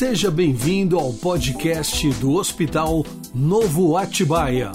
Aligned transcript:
Seja 0.00 0.30
bem-vindo 0.30 0.98
ao 0.98 1.12
podcast 1.12 2.08
do 2.12 2.32
Hospital 2.32 3.04
Novo 3.34 3.98
Atibaia. 3.98 4.72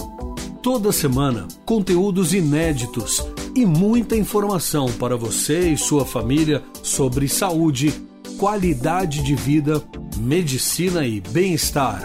Toda 0.62 0.92
semana, 0.92 1.48
conteúdos 1.64 2.32
inéditos 2.32 3.28
e 3.52 3.66
muita 3.66 4.14
informação 4.14 4.86
para 4.86 5.16
você 5.16 5.70
e 5.70 5.76
sua 5.76 6.06
família 6.06 6.62
sobre 6.80 7.26
saúde, 7.26 7.92
qualidade 8.38 9.24
de 9.24 9.34
vida, 9.34 9.82
medicina 10.16 11.04
e 11.04 11.20
bem-estar. 11.20 12.04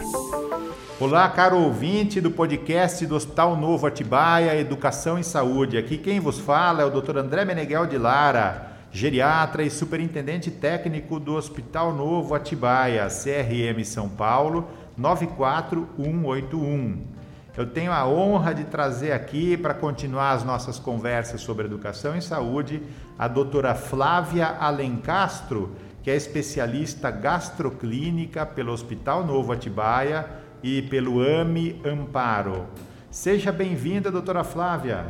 Olá, 1.00 1.30
caro 1.30 1.60
ouvinte 1.60 2.20
do 2.20 2.32
podcast 2.32 3.06
do 3.06 3.16
Hospital 3.16 3.56
Novo 3.56 3.86
Atibaia, 3.86 4.60
Educação 4.60 5.20
e 5.20 5.24
Saúde. 5.24 5.78
Aqui 5.78 6.00
quem 6.00 6.20
vos 6.20 6.40
fala 6.40 6.82
é 6.82 6.86
o 6.86 6.90
Dr. 6.90 7.20
André 7.20 7.46
Meneghel 7.46 7.86
de 7.86 8.00
Lara 8.00 8.71
geriatra 8.92 9.64
e 9.64 9.70
superintendente 9.70 10.52
técnico 10.52 11.18
do 11.20 11.36
Hospital 11.36 11.94
Novo 11.94 12.36
Atibaia, 12.36 13.08
CRM 13.08 13.86
São 13.86 14.10
Paulo, 14.10 14.68
94181. 14.98 17.22
Eu 17.58 17.66
tenho 17.68 17.92
a 17.92 18.08
honra 18.08 18.54
de 18.54 18.66
trazer 18.66 19.14
aqui 19.14 19.58
para 19.58 19.74
continuar 19.74 20.32
as 20.32 20.44
nossas 20.44 20.80
conversas 20.80 21.42
sobre 21.42 21.66
educação 21.66 22.16
e 22.16 22.22
saúde 22.22 22.82
a 23.18 23.28
doutora 23.28 23.76
Flávia 23.76 24.48
Alencastro, 24.48 25.76
que 26.02 26.10
é 26.10 26.16
especialista 26.16 27.12
gastroclínica 27.12 28.46
pelo 28.46 28.72
Hospital 28.72 29.26
Novo 29.26 29.52
Atibaia 29.52 30.30
e 30.64 30.82
pelo 30.84 31.22
AME 31.22 31.82
Amparo. 31.86 32.68
Seja 33.10 33.52
bem-vinda, 33.52 34.10
doutora 34.10 34.44
Flávia. 34.44 35.06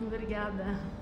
Obrigada. 0.00 0.97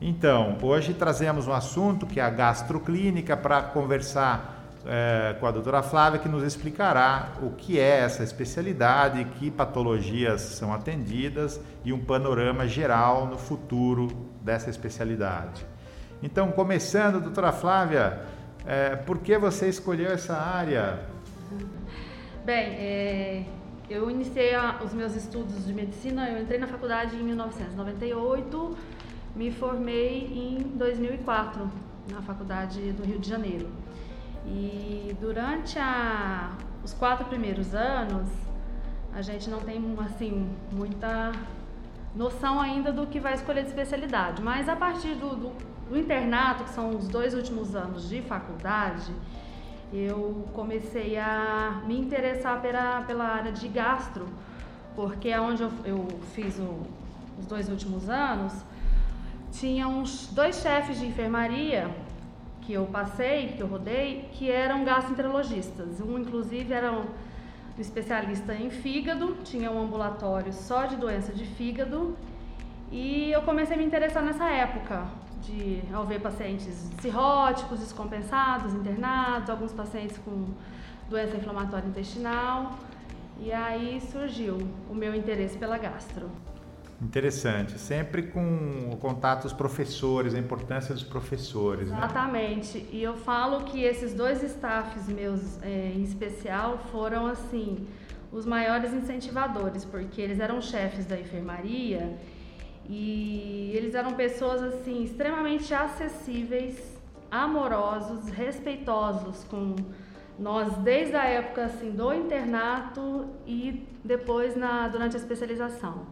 Então, 0.00 0.58
hoje 0.60 0.92
trazemos 0.92 1.46
um 1.46 1.52
assunto 1.52 2.06
que 2.06 2.20
é 2.20 2.22
a 2.22 2.28
gastroclínica 2.28 3.36
para 3.36 3.62
conversar 3.62 4.64
é, 4.84 5.34
com 5.40 5.46
a 5.46 5.50
doutora 5.50 5.82
Flávia, 5.82 6.20
que 6.20 6.28
nos 6.28 6.42
explicará 6.42 7.32
o 7.42 7.50
que 7.50 7.80
é 7.80 8.00
essa 8.00 8.22
especialidade, 8.22 9.24
que 9.38 9.50
patologias 9.50 10.42
são 10.42 10.72
atendidas 10.72 11.60
e 11.84 11.92
um 11.92 11.98
panorama 11.98 12.68
geral 12.68 13.26
no 13.26 13.38
futuro 13.38 14.08
dessa 14.42 14.68
especialidade. 14.68 15.66
Então, 16.22 16.52
começando, 16.52 17.20
doutora 17.20 17.50
Flávia, 17.50 18.20
é, 18.66 18.96
por 18.96 19.18
que 19.18 19.38
você 19.38 19.68
escolheu 19.68 20.12
essa 20.12 20.36
área? 20.36 21.00
Bem, 22.44 22.66
é, 22.74 23.44
eu 23.88 24.10
iniciei 24.10 24.54
a, 24.54 24.80
os 24.84 24.92
meus 24.92 25.16
estudos 25.16 25.66
de 25.66 25.72
medicina, 25.72 26.28
eu 26.28 26.42
entrei 26.42 26.58
na 26.58 26.66
faculdade 26.66 27.16
em 27.16 27.22
1998 27.22 28.76
me 29.36 29.50
formei 29.50 30.26
em 30.32 30.62
2004 30.78 31.70
na 32.10 32.22
faculdade 32.22 32.92
do 32.92 33.04
Rio 33.04 33.18
de 33.18 33.28
Janeiro. 33.28 33.68
E 34.46 35.14
durante 35.20 35.78
a, 35.78 36.56
os 36.82 36.94
quatro 36.94 37.26
primeiros 37.26 37.74
anos, 37.74 38.28
a 39.12 39.20
gente 39.20 39.50
não 39.50 39.60
tem 39.60 39.78
assim 40.00 40.48
muita 40.72 41.32
noção 42.14 42.58
ainda 42.58 42.90
do 42.90 43.06
que 43.06 43.20
vai 43.20 43.34
escolher 43.34 43.62
de 43.62 43.68
especialidade, 43.68 44.40
mas 44.40 44.70
a 44.70 44.74
partir 44.74 45.14
do, 45.16 45.36
do, 45.36 45.52
do 45.90 45.98
internato, 45.98 46.64
que 46.64 46.70
são 46.70 46.96
os 46.96 47.06
dois 47.06 47.34
últimos 47.34 47.76
anos 47.76 48.08
de 48.08 48.22
faculdade, 48.22 49.12
eu 49.92 50.46
comecei 50.54 51.18
a 51.18 51.82
me 51.86 51.98
interessar 51.98 52.62
pela, 52.62 53.02
pela 53.02 53.24
área 53.24 53.52
de 53.52 53.68
gastro, 53.68 54.26
porque 54.94 55.28
é 55.28 55.38
onde 55.38 55.62
eu, 55.62 55.70
eu 55.84 56.08
fiz 56.32 56.58
o, 56.58 56.80
os 57.38 57.46
dois 57.46 57.68
últimos 57.68 58.08
anos, 58.08 58.64
tinha 59.52 59.88
uns 59.88 60.28
dois 60.28 60.56
chefes 60.56 60.98
de 60.98 61.06
enfermaria 61.06 61.90
que 62.62 62.72
eu 62.72 62.86
passei, 62.86 63.48
que 63.48 63.60
eu 63.60 63.66
rodei, 63.66 64.28
que 64.32 64.50
eram 64.50 64.84
gastroenterologistas. 64.84 66.00
Um, 66.00 66.18
inclusive, 66.18 66.72
era 66.72 66.92
um 66.92 67.04
especialista 67.78 68.54
em 68.54 68.70
fígado, 68.70 69.36
tinha 69.44 69.70
um 69.70 69.82
ambulatório 69.82 70.52
só 70.52 70.86
de 70.86 70.96
doença 70.96 71.32
de 71.32 71.44
fígado. 71.44 72.16
E 72.90 73.30
eu 73.30 73.42
comecei 73.42 73.76
a 73.76 73.78
me 73.78 73.84
interessar 73.84 74.22
nessa 74.22 74.48
época, 74.48 75.06
de 75.42 75.82
ao 75.92 76.04
ver 76.04 76.20
pacientes 76.20 76.90
cirróticos, 77.00 77.80
descompensados, 77.80 78.74
internados, 78.74 79.48
alguns 79.48 79.72
pacientes 79.72 80.18
com 80.18 80.46
doença 81.08 81.36
inflamatória 81.36 81.86
intestinal. 81.86 82.72
E 83.38 83.52
aí 83.52 84.00
surgiu 84.00 84.58
o 84.90 84.94
meu 84.94 85.14
interesse 85.14 85.56
pela 85.58 85.78
gastro. 85.78 86.30
Interessante. 87.00 87.78
Sempre 87.78 88.22
com 88.22 88.90
o 88.92 88.96
contato 88.96 89.42
dos 89.42 89.52
professores, 89.52 90.34
a 90.34 90.38
importância 90.38 90.94
dos 90.94 91.04
professores. 91.04 91.90
Né? 91.90 91.96
Exatamente. 91.96 92.78
Né? 92.78 92.84
E 92.92 93.02
eu 93.02 93.14
falo 93.16 93.64
que 93.64 93.82
esses 93.82 94.14
dois 94.14 94.42
staffs 94.42 95.06
meus, 95.08 95.62
é, 95.62 95.92
em 95.94 96.02
especial, 96.02 96.78
foram 96.90 97.26
assim 97.26 97.86
os 98.32 98.46
maiores 98.46 98.92
incentivadores, 98.92 99.84
porque 99.84 100.20
eles 100.20 100.40
eram 100.40 100.60
chefes 100.60 101.06
da 101.06 101.18
enfermaria 101.18 102.16
e 102.88 103.72
eles 103.74 103.94
eram 103.94 104.12
pessoas 104.14 104.62
assim 104.62 105.02
extremamente 105.02 105.72
acessíveis, 105.74 106.98
amorosos, 107.30 108.28
respeitosos 108.30 109.44
com 109.44 109.74
nós 110.38 110.76
desde 110.78 111.16
a 111.16 111.24
época 111.24 111.64
assim 111.64 111.90
do 111.90 112.12
internato 112.12 113.26
e 113.46 113.86
depois 114.04 114.56
na 114.56 114.88
durante 114.88 115.16
a 115.16 115.18
especialização. 115.18 116.06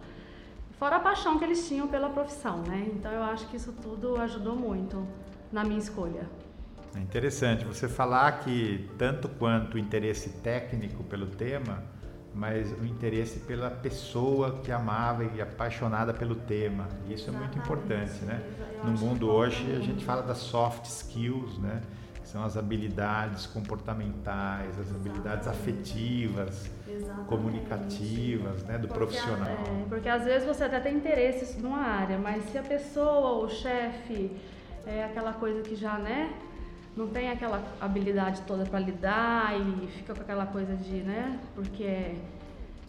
Fora 0.79 0.97
a 0.97 1.01
paixão 1.01 1.39
que 1.39 1.45
eles 1.45 1.67
tinham 1.67 1.87
pela 1.89 2.09
profissão, 2.09 2.63
né? 2.63 2.91
Então 2.95 3.11
eu 3.11 3.23
acho 3.23 3.47
que 3.49 3.57
isso 3.57 3.73
tudo 3.73 4.21
ajudou 4.21 4.57
muito 4.57 5.07
na 5.53 5.65
minha 5.65 5.79
escolha. 5.79 6.29
É 6.95 7.01
interessante 7.01 7.65
você 7.65 7.89
falar 7.89 8.41
que 8.41 8.89
tanto 8.99 9.29
quanto 9.29 9.75
o 9.75 9.79
interesse 9.79 10.31
técnico 10.43 11.03
pelo 11.05 11.27
tema, 11.27 11.83
mas 12.35 12.73
o 12.73 12.85
interesse 12.85 13.41
pela 13.41 13.71
pessoa 13.71 14.61
que 14.61 14.71
amava 14.71 15.25
e 15.25 15.41
apaixonada 15.41 16.13
pelo 16.13 16.35
tema. 16.35 16.89
Isso 17.09 17.31
Exatamente. 17.31 17.37
é 17.37 17.39
muito 17.39 17.59
importante, 17.59 18.25
né? 18.25 18.43
no 18.85 18.93
mundo 18.93 19.31
hoje 19.31 19.75
a 19.75 19.81
gente 19.81 20.05
fala 20.05 20.23
das 20.23 20.39
soft 20.39 20.85
skills, 20.85 21.59
né? 21.59 21.81
São 22.25 22.43
as 22.43 22.57
habilidades 22.57 23.47
comportamentais, 23.47 24.79
as 24.79 24.91
habilidades 24.91 25.47
afetivas, 25.47 26.71
Exatamente. 26.89 27.29
comunicativas, 27.29 28.63
né, 28.65 28.79
do 28.79 28.89
porque, 28.89 29.05
profissional. 29.05 29.49
É, 29.49 29.85
porque 29.89 30.09
às 30.09 30.25
vezes 30.25 30.47
você 30.47 30.65
até 30.65 30.81
tem 30.81 30.97
interesse 30.97 31.61
numa 31.61 31.81
área, 31.81 32.19
mas 32.19 32.45
se 32.51 32.59
a 32.59 32.63
pessoa, 32.63 33.45
o 33.45 33.49
chefe, 33.49 34.31
é 34.87 35.05
aquela 35.05 35.33
coisa 35.35 35.63
que 35.63 35.77
já, 35.77 35.99
né, 35.99 36.35
não 36.97 37.09
tem 37.09 37.31
aquela 37.31 37.63
habilidade 37.81 38.41
toda 38.43 38.65
para 38.65 38.79
lidar 38.79 39.59
e 39.61 39.87
fica 39.89 40.15
com 40.15 40.23
aquela 40.23 40.47
coisa 40.47 40.75
de, 40.75 40.97
né, 41.03 41.39
porque 41.55 41.85
é 41.85 42.17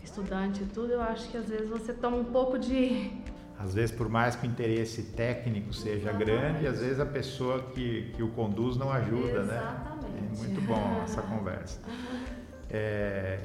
estudante 0.03 0.63
e 0.63 0.65
tudo, 0.67 0.93
eu 0.93 1.01
acho 1.01 1.27
que 1.29 1.37
às 1.37 1.47
vezes 1.47 1.69
você 1.69 1.93
toma 1.93 2.17
um 2.17 2.25
pouco 2.25 2.57
de 2.57 3.11
às 3.57 3.73
vezes, 3.73 3.91
por 3.91 4.09
mais 4.09 4.35
que 4.35 4.45
o 4.45 4.49
interesse 4.49 5.01
técnico 5.01 5.73
seja 5.73 6.09
Exatamente. 6.09 6.25
grande, 6.25 6.67
às 6.67 6.79
vezes 6.79 6.99
a 6.99 7.05
pessoa 7.05 7.61
que, 7.73 8.11
que 8.15 8.21
o 8.21 8.29
conduz 8.29 8.77
não 8.77 8.91
ajuda, 8.91 9.43
né? 9.43 9.55
Exatamente. 9.55 10.11
né? 10.11 10.29
É 10.33 10.37
muito 10.37 10.61
bom 10.61 11.01
essa 11.03 11.21
conversa. 11.21 11.79
É, 12.69 13.39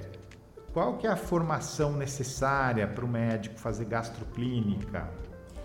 qual 0.72 0.94
que 0.98 1.06
é 1.06 1.10
a 1.10 1.16
formação 1.16 1.92
necessária 1.92 2.86
para 2.86 3.04
o 3.04 3.08
médico 3.08 3.58
fazer 3.58 3.84
gastroclínica, 3.84 5.08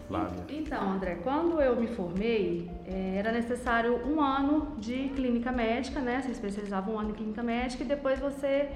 Flávia? 0.07 0.43
Então, 0.49 0.91
André, 0.91 1.15
quando 1.23 1.59
eu 1.59 1.75
me 1.75 1.87
formei, 1.87 2.69
é, 2.85 3.15
era 3.17 3.31
necessário 3.31 3.99
um 4.07 4.21
ano 4.21 4.75
de 4.77 5.09
clínica 5.09 5.51
médica, 5.51 5.99
né? 5.99 6.21
Você 6.21 6.31
especializava 6.31 6.91
um 6.91 6.99
ano 6.99 7.11
em 7.11 7.13
clínica 7.13 7.41
médica 7.41 7.83
e 7.83 7.87
depois 7.87 8.19
você 8.19 8.69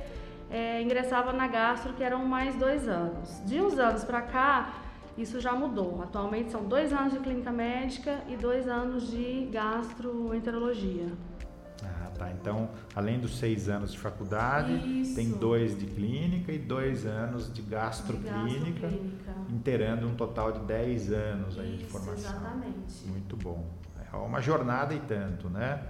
é, 0.49 0.81
ingressava 0.81 1.31
na 1.31 1.47
gastro, 1.47 1.93
que 1.93 2.03
eram 2.03 2.25
mais 2.25 2.55
dois 2.55 2.87
anos. 2.87 3.41
De 3.45 3.61
uns 3.61 3.77
anos 3.77 4.03
para 4.03 4.21
cá, 4.21 4.73
isso 5.21 5.39
já 5.39 5.53
mudou. 5.53 6.01
Atualmente 6.01 6.51
são 6.51 6.63
dois 6.63 6.93
anos 6.93 7.13
de 7.13 7.19
clínica 7.19 7.51
médica 7.51 8.23
e 8.27 8.35
dois 8.35 8.67
anos 8.67 9.09
de 9.09 9.49
gastroenterologia. 9.51 11.11
Ah, 11.83 12.09
tá. 12.17 12.31
Então, 12.31 12.69
além 12.95 13.19
dos 13.19 13.37
seis 13.37 13.69
anos 13.69 13.91
de 13.91 13.99
faculdade, 13.99 14.73
Isso. 15.01 15.15
tem 15.15 15.31
dois 15.31 15.77
de 15.77 15.85
clínica 15.85 16.51
e 16.51 16.57
dois 16.57 17.05
anos 17.05 17.51
de 17.51 17.61
gastroclínica, 17.61 18.87
de 18.87 19.53
inteirando 19.53 20.07
um 20.07 20.15
total 20.15 20.51
de 20.51 20.59
dez 20.61 21.11
anos 21.11 21.57
aí 21.57 21.75
Isso, 21.75 21.85
de 21.85 21.85
formação. 21.85 22.13
Exatamente. 22.13 23.07
Muito 23.07 23.37
bom. 23.37 23.65
É 24.11 24.15
uma 24.15 24.41
jornada 24.41 24.93
e 24.93 24.99
tanto, 24.99 25.49
né? 25.49 25.81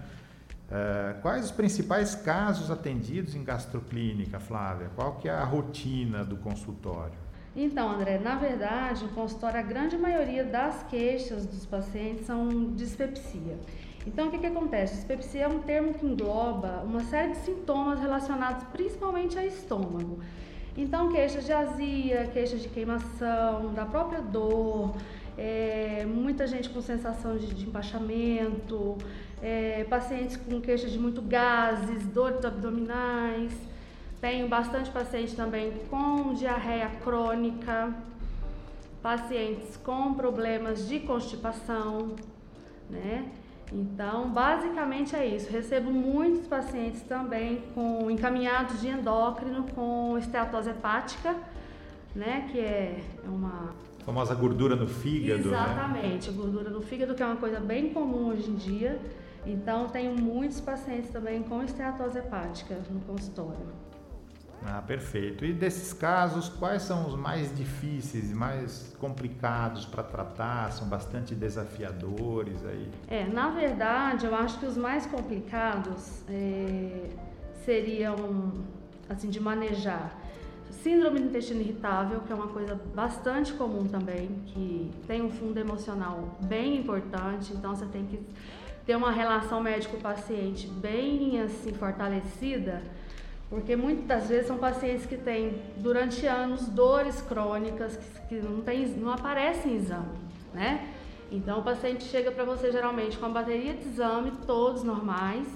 Uh, 0.70 1.20
quais 1.22 1.46
os 1.46 1.52
principais 1.52 2.14
casos 2.14 2.70
atendidos 2.70 3.34
em 3.34 3.44
gastroclínica, 3.44 4.40
Flávia? 4.40 4.92
Qual 4.96 5.16
que 5.16 5.28
é 5.28 5.34
a 5.34 5.44
rotina 5.44 6.24
do 6.24 6.38
consultório? 6.38 7.29
Então, 7.56 7.90
André, 7.90 8.20
na 8.20 8.36
verdade, 8.36 9.04
no 9.04 9.10
consultório, 9.10 9.60
a 9.60 9.64
grande 9.64 9.98
maioria 9.98 10.44
das 10.44 10.84
queixas 10.84 11.46
dos 11.46 11.66
pacientes 11.66 12.26
são 12.26 12.74
dispepsia. 12.76 13.58
Então, 14.06 14.28
o 14.28 14.32
que, 14.32 14.38
que 14.38 14.46
acontece? 14.46 14.96
Dispepsia 14.96 15.44
é 15.44 15.48
um 15.48 15.60
termo 15.60 15.94
que 15.94 16.06
engloba 16.06 16.84
uma 16.86 17.02
série 17.02 17.32
de 17.32 17.40
sintomas 17.40 18.00
relacionados 18.00 18.64
principalmente 18.72 19.38
ao 19.38 19.46
estômago. 19.46 20.20
Então, 20.78 21.12
queixas 21.12 21.46
de 21.46 21.52
azia, 21.52 22.30
queixas 22.32 22.62
de 22.62 22.70
queimação, 22.70 23.74
da 23.74 23.86
própria 23.86 24.22
dor, 24.22 24.96
é, 25.38 26.06
muita 26.06 26.48
gente 26.48 26.70
com 26.70 26.82
sensação 26.82 27.38
de, 27.38 27.48
de 27.48 27.66
empachamento, 27.68 28.98
é, 29.42 29.86
pacientes 29.90 30.38
com 30.38 30.62
queixas 30.62 30.92
de 30.92 31.00
muito 31.00 31.22
gases, 31.22 32.06
dores 32.08 32.46
abdominais. 32.46 33.52
Tenho 34.22 34.48
bastante 34.50 34.90
paciente 34.92 35.36
também 35.36 35.72
com 35.90 36.34
diarreia 36.34 36.90
crônica, 37.04 37.94
pacientes 39.02 39.78
com 39.78 40.14
problemas 40.14 40.88
de 40.88 41.00
constipação, 41.00 42.16
né? 42.90 43.26
Então, 43.72 44.30
basicamente 44.30 45.16
é 45.16 45.26
isso. 45.26 45.50
Recebo 45.50 45.92
muitos 45.92 46.48
pacientes 46.48 47.02
também 47.04 47.64
com 47.74 48.10
encaminhados 48.10 48.82
de 48.82 48.90
endócrino 48.90 49.64
com 49.76 50.18
esteatose 50.18 50.72
hepática, 50.72 51.36
né, 52.16 52.48
que 52.52 52.60
é 52.60 53.00
uma 53.26 53.74
a 54.02 54.06
famosa 54.06 54.34
gordura 54.34 54.76
no 54.76 54.88
fígado, 54.88 55.50
né? 55.50 55.58
Exatamente, 55.58 56.32
né? 56.32 56.38
gordura 56.38 56.70
no 56.70 56.82
fígado 56.82 57.14
que 57.14 57.22
é 57.22 57.26
uma 57.26 57.36
coisa 57.36 57.60
bem 57.60 57.94
comum 57.94 58.30
hoje 58.30 58.50
em 58.50 58.56
dia. 58.56 59.00
Então, 59.46 59.88
tenho 59.88 60.16
muitos 60.20 60.60
pacientes 60.60 61.12
também 61.12 61.44
com 61.44 61.64
esteatose 61.64 62.18
hepática 62.18 62.76
no 62.90 63.00
consultório. 63.02 63.68
Ah, 64.66 64.82
perfeito. 64.82 65.46
E 65.46 65.54
desses 65.54 65.94
casos, 65.94 66.50
quais 66.50 66.82
são 66.82 67.08
os 67.08 67.16
mais 67.16 67.56
difíceis, 67.56 68.32
mais 68.32 68.96
complicados 69.00 69.86
para 69.86 70.04
tratar? 70.04 70.72
São 70.72 70.88
bastante 70.88 71.34
desafiadores 71.34 72.66
aí? 72.66 72.90
É, 73.08 73.26
na 73.26 73.50
verdade, 73.50 74.26
eu 74.26 74.36
acho 74.36 74.60
que 74.60 74.66
os 74.66 74.78
mais 74.78 75.06
complicados 75.06 76.24
é, 76.30 77.10
seriam, 77.64 78.54
assim, 79.10 79.30
de 79.30 79.40
manejar. 79.40 80.18
Síndrome 80.70 81.20
do 81.20 81.26
intestino 81.28 81.62
irritável, 81.62 82.22
que 82.22 82.32
é 82.32 82.36
uma 82.36 82.48
coisa 82.48 82.80
bastante 82.94 83.54
comum 83.54 83.88
também, 83.88 84.30
que 84.46 84.92
tem 85.08 85.22
um 85.22 85.30
fundo 85.30 85.60
emocional 85.60 86.38
bem 86.42 86.78
importante, 86.78 87.54
então 87.54 87.76
você 87.76 87.86
tem 87.86 88.06
que 88.06 88.20
ter 88.86 88.96
uma 88.96 89.12
relação 89.12 89.62
médico-paciente 89.62 90.68
bem 90.68 91.42
assim 91.42 91.74
fortalecida 91.74 92.82
porque 93.50 93.76
muitas 93.76 94.06
das 94.06 94.30
vezes 94.30 94.48
são 94.48 94.58
pacientes 94.58 95.06
que 95.06 95.18
têm 95.18 95.60
durante 95.78 96.26
anos 96.28 96.68
dores 96.68 97.20
crônicas 97.22 97.98
que, 98.28 98.36
não, 98.36 98.62
tem, 98.62 98.86
não 98.90 99.12
aparecem 99.12 99.74
em 99.74 99.76
exame, 99.78 100.20
né? 100.54 100.88
Então 101.32 101.60
o 101.60 101.64
paciente 101.64 102.04
chega 102.04 102.32
para 102.32 102.44
você 102.44 102.72
geralmente 102.72 103.18
com 103.18 103.26
a 103.26 103.30
bateria 103.30 103.74
de 103.74 103.88
exame, 103.88 104.32
todos 104.46 104.84
normais, 104.84 105.48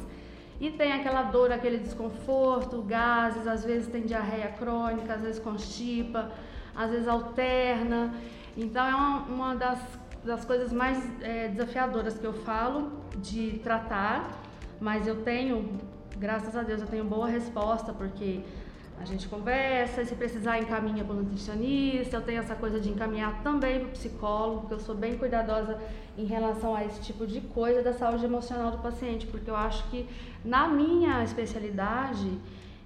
e 0.59 0.71
tem 0.71 0.91
aquela 0.91 1.23
dor, 1.23 1.51
aquele 1.51 1.77
desconforto, 1.77 2.81
gases, 2.81 3.45
às 3.47 3.63
vezes 3.63 3.87
tem 3.87 4.03
diarreia 4.03 4.49
crônica, 4.49 5.13
às 5.13 5.21
vezes 5.21 5.39
constipa, 5.39 6.31
às 6.75 6.91
vezes 6.91 7.07
alterna. 7.07 8.13
Então 8.55 8.85
é 8.85 8.95
uma, 8.95 9.19
uma 9.23 9.55
das, 9.55 9.79
das 10.23 10.45
coisas 10.45 10.71
mais 10.71 11.03
é, 11.21 11.47
desafiadoras 11.49 12.17
que 12.17 12.25
eu 12.25 12.33
falo 12.33 12.91
de 13.17 13.59
tratar, 13.63 14.31
mas 14.79 15.07
eu 15.07 15.23
tenho 15.23 15.79
graças 16.23 16.55
a 16.55 16.63
Deus 16.63 16.79
eu 16.79 16.87
tenho 16.87 17.03
boa 17.03 17.27
resposta, 17.27 17.91
porque 17.91 18.39
a 18.97 19.03
gente 19.03 19.27
conversa, 19.27 20.03
e 20.03 20.05
se 20.05 20.15
precisar 20.15 20.57
encaminha 20.57 21.03
para 21.03 21.15
o 21.15 21.17
nutricionista, 21.17 22.15
eu 22.15 22.21
tenho 22.21 22.39
essa 22.39 22.55
coisa 22.55 22.79
de 22.79 22.89
encaminhar 22.89 23.43
também 23.43 23.79
para 23.79 23.89
o 23.89 23.91
psicólogo, 23.91 24.61
porque 24.61 24.75
eu 24.75 24.79
sou 24.79 24.95
bem 24.95 25.17
cuidadosa 25.17 25.77
em 26.17 26.23
relação 26.23 26.73
a 26.73 26.85
esse 26.85 27.01
tipo 27.01 27.27
de 27.27 27.41
coisa 27.41 27.83
da 27.83 27.91
saúde 27.91 28.23
emocional 28.23 28.71
do 28.71 28.77
paciente, 28.77 29.27
porque 29.27 29.49
eu 29.49 29.55
acho 29.57 29.83
que 29.89 30.07
na 30.45 30.65
minha 30.65 31.21
especialidade 31.25 32.31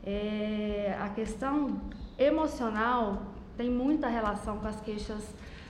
é, 0.03 0.97
a 0.99 1.09
questão 1.09 1.79
emocional 2.17 3.21
tem 3.55 3.69
muita 3.69 4.07
relação 4.07 4.57
com 4.57 4.67
as 4.67 4.81
queixas, 4.81 5.23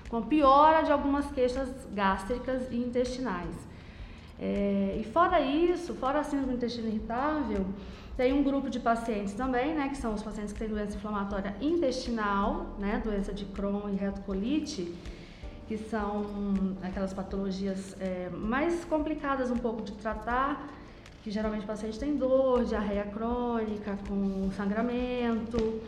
com 0.08 0.22
piora 0.22 0.84
de 0.84 0.92
algumas 0.94 1.30
queixas 1.32 1.68
gástricas 1.94 2.62
e 2.72 2.78
intestinais. 2.78 3.68
É, 4.40 4.98
e 5.00 5.04
fora 5.04 5.42
isso, 5.42 5.94
fora 5.96 6.20
a 6.20 6.24
síndrome 6.24 6.54
do 6.54 6.58
intestino 6.58 6.88
irritável, 6.88 7.66
tem 8.16 8.34
um 8.34 8.44
grupo 8.44 8.70
de 8.70 8.80
pacientes 8.80 9.34
também, 9.34 9.76
né, 9.76 9.90
que 9.90 9.98
são 9.98 10.14
os 10.14 10.24
pacientes 10.24 10.52
que 10.52 10.60
têm 10.60 10.68
doença 10.68 10.96
inflamatória 10.96 11.56
intestinal, 11.62 12.76
né, 12.80 13.02
doença 13.04 13.34
de 13.34 13.46
Crohn 13.46 13.90
e 13.90 13.96
retocolite, 13.96 14.94
que 15.68 15.78
são 15.78 16.26
aquelas 16.82 17.14
patologias 17.14 17.96
é, 18.00 18.30
mais 18.30 18.86
complicadas 18.86 19.52
um 19.52 19.58
pouco 19.58 19.84
de 19.84 19.92
tratar, 19.94 20.68
que 21.24 21.30
geralmente 21.30 21.64
o 21.64 21.68
paciente 21.68 22.00
tem 22.00 22.16
dor, 22.16 22.64
diarreia 22.64 23.04
crônica, 23.04 23.98
com 24.08 24.50
sangramento. 24.56 25.82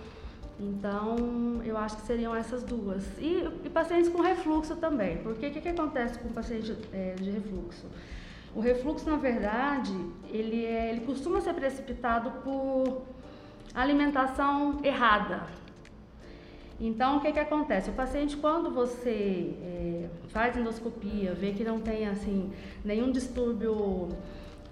Então, 0.59 1.61
eu 1.63 1.77
acho 1.77 1.95
que 1.95 2.01
seriam 2.01 2.35
essas 2.35 2.61
duas. 2.63 3.05
E, 3.17 3.47
e 3.63 3.69
pacientes 3.69 4.09
com 4.09 4.21
refluxo 4.21 4.75
também, 4.75 5.17
porque 5.19 5.47
o 5.47 5.51
que, 5.51 5.61
que 5.61 5.69
acontece 5.69 6.19
com 6.19 6.27
o 6.27 6.33
paciente 6.33 6.75
é, 6.91 7.15
de 7.17 7.31
refluxo? 7.31 7.87
O 8.59 8.61
refluxo, 8.61 9.09
na 9.09 9.15
verdade, 9.15 9.95
ele, 10.29 10.65
é, 10.65 10.89
ele 10.89 11.05
costuma 11.05 11.39
ser 11.39 11.53
precipitado 11.53 12.29
por 12.43 13.03
alimentação 13.73 14.81
errada. 14.83 15.43
Então, 16.77 17.15
o 17.15 17.21
que, 17.21 17.31
que 17.31 17.39
acontece? 17.39 17.89
O 17.89 17.93
paciente, 17.93 18.35
quando 18.35 18.69
você 18.69 19.55
é, 19.63 20.09
faz 20.27 20.57
endoscopia, 20.57 21.33
vê 21.33 21.53
que 21.53 21.63
não 21.63 21.79
tem 21.79 22.05
assim 22.05 22.51
nenhum 22.83 23.13
distúrbio 23.13 24.09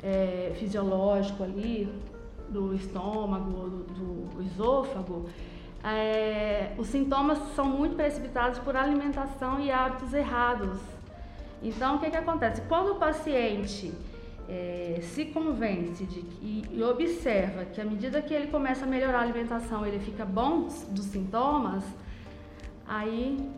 é, 0.04 0.52
fisiológico 0.56 1.46
ali 1.46 1.90
do 2.50 2.74
estômago, 2.74 3.70
do, 3.70 4.26
do 4.36 4.44
esôfago, 4.44 5.30
é, 5.82 6.74
os 6.78 6.88
sintomas 6.88 7.38
são 7.56 7.64
muito 7.64 7.96
precipitados 7.96 8.60
por 8.60 8.76
alimentação 8.76 9.62
e 9.62 9.72
hábitos 9.72 10.14
errados 10.14 10.97
então, 11.62 11.96
o 11.96 12.00
que, 12.00 12.10
que 12.10 12.18
acontece? 12.18 12.62
Quando 12.64 12.92
o 12.92 12.96
paciente 12.96 13.94
é, 14.48 15.00
se 15.02 15.26
convence 15.26 16.06
de, 16.06 16.20
e, 16.42 16.64
e, 16.72 16.84
observa 16.84 17.66
que 17.66 17.82
à 17.82 17.86
medida 17.86 18.22
que 18.22 18.34
ele 18.34 18.48
começa 18.48 18.86
a 18.86 18.88
melhorar 18.88 19.20
a 19.20 19.22
alimentação, 19.22 19.86
ele 19.86 20.00
fica 20.00 20.26
bom 20.26 20.68
dos 20.90 21.06
sintomas, 21.06 21.84
aí 22.88 23.50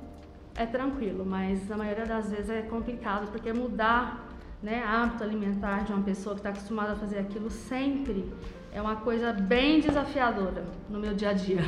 é 0.55 0.65
tranquilo, 0.65 1.25
mas 1.25 1.67
na 1.67 1.77
maioria 1.77 2.05
das 2.05 2.31
vezes 2.31 2.49
é 2.49 2.61
complicado, 2.63 3.31
porque 3.31 3.53
mudar 3.53 4.27
né, 4.61 4.83
hábito 4.83 5.23
alimentar 5.23 5.83
de 5.83 5.93
uma 5.93 6.03
pessoa 6.03 6.35
que 6.35 6.39
está 6.39 6.49
acostumada 6.49 6.93
a 6.93 6.95
fazer 6.95 7.19
aquilo 7.19 7.49
sempre 7.49 8.29
é 8.71 8.81
uma 8.81 8.97
coisa 8.97 9.31
bem 9.31 9.79
desafiadora 9.79 10.63
no 10.89 10.99
meu 10.99 11.13
dia 11.13 11.29
a 11.29 11.33
dia. 11.33 11.61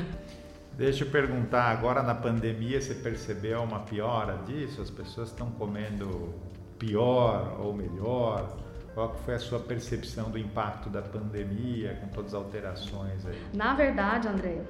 Deixa 0.78 1.04
eu 1.04 1.10
perguntar, 1.10 1.66
agora 1.66 2.02
na 2.02 2.16
pandemia 2.16 2.80
você 2.80 2.96
percebeu 2.96 3.62
uma 3.62 3.80
piora 3.80 4.38
disso? 4.48 4.82
As 4.82 4.90
pessoas 4.90 5.30
estão 5.30 5.52
comendo 5.52 6.34
pior 6.80 7.58
ou 7.60 7.74
melhor? 7.74 8.58
Qual 8.94 9.14
foi 9.26 9.36
a 9.36 9.40
sua 9.40 9.60
percepção 9.60 10.30
do 10.30 10.38
impacto 10.38 10.90
da 10.90 11.02
pandemia 11.02 11.98
com 12.02 12.08
todas 12.08 12.34
as 12.34 12.42
alterações 12.42 13.26
aí? 13.26 13.40
Na 13.54 13.74
verdade, 13.74 14.28
André, 14.28 14.62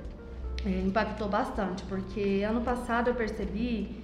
é, 0.65 0.69
impactou 0.69 1.27
bastante, 1.27 1.83
porque 1.85 2.43
ano 2.47 2.61
passado 2.61 3.09
eu 3.09 3.15
percebi 3.15 4.03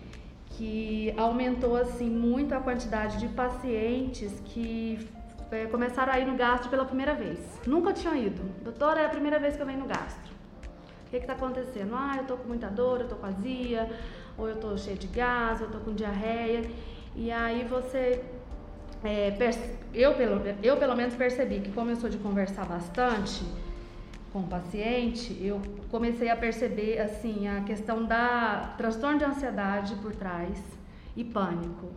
que 0.51 1.13
aumentou 1.18 1.75
assim 1.75 2.10
muito 2.10 2.56
a 2.56 2.60
quantidade 2.60 3.20
de 3.20 3.27
pacientes 3.27 4.42
que 4.46 5.08
é, 5.51 5.66
começaram 5.66 6.13
a 6.13 6.20
ir 6.20 6.25
no 6.25 6.36
gastro 6.36 6.70
pela 6.70 6.86
primeira 6.86 7.13
vez. 7.13 7.39
Nunca 7.66 7.94
tinham 7.94 8.16
ido. 8.16 8.42
Doutora, 8.63 9.01
é 9.01 9.06
a 9.06 9.10
primeira 9.10 9.38
vez 9.39 9.56
que 9.56 9.62
eu 9.62 9.66
venho 9.66 9.80
no 9.80 9.86
gastro. 9.86 10.26
O 11.08 11.10
que 11.10 11.18
está 11.18 11.34
acontecendo? 11.34 11.96
Ah, 11.96 12.16
eu 12.18 12.24
estou 12.24 12.36
com 12.36 12.50
muita 12.50 12.68
dor, 12.68 12.98
eu 12.98 13.04
estou 13.04 13.18
com 13.18 13.26
azia, 13.26 13.90
ou 14.38 14.50
eu 14.50 14.56
estou 14.56 14.78
cheio 14.78 14.98
de 14.98 15.08
gás, 15.08 15.62
ou 15.62 15.68
eu 15.68 15.72
estou 15.72 15.82
com 15.82 15.94
diarreia. 15.94 16.70
E 17.16 17.32
aí 17.32 17.64
você. 17.64 18.22
É, 19.04 19.34
eu, 19.94 20.14
pelo, 20.16 20.42
eu 20.62 20.76
pelo 20.76 20.96
menos 20.96 21.16
percebi 21.16 21.62
que 21.62 21.72
como 21.72 21.92
eu 21.92 21.96
sou 21.96 22.10
de 22.10 22.18
conversar 22.18 22.66
bastante 22.66 23.46
com 24.34 24.40
o 24.40 24.48
paciente, 24.48 25.38
eu 25.42 25.62
comecei 25.90 26.30
a 26.30 26.36
perceber 26.36 27.00
assim 27.00 27.48
a 27.48 27.62
questão 27.62 28.06
da 28.06 28.74
transtorno 28.78 29.18
de 29.18 29.24
ansiedade 29.24 29.96
por 29.96 30.14
trás 30.14 30.62
e 31.16 31.24
pânico. 31.24 31.88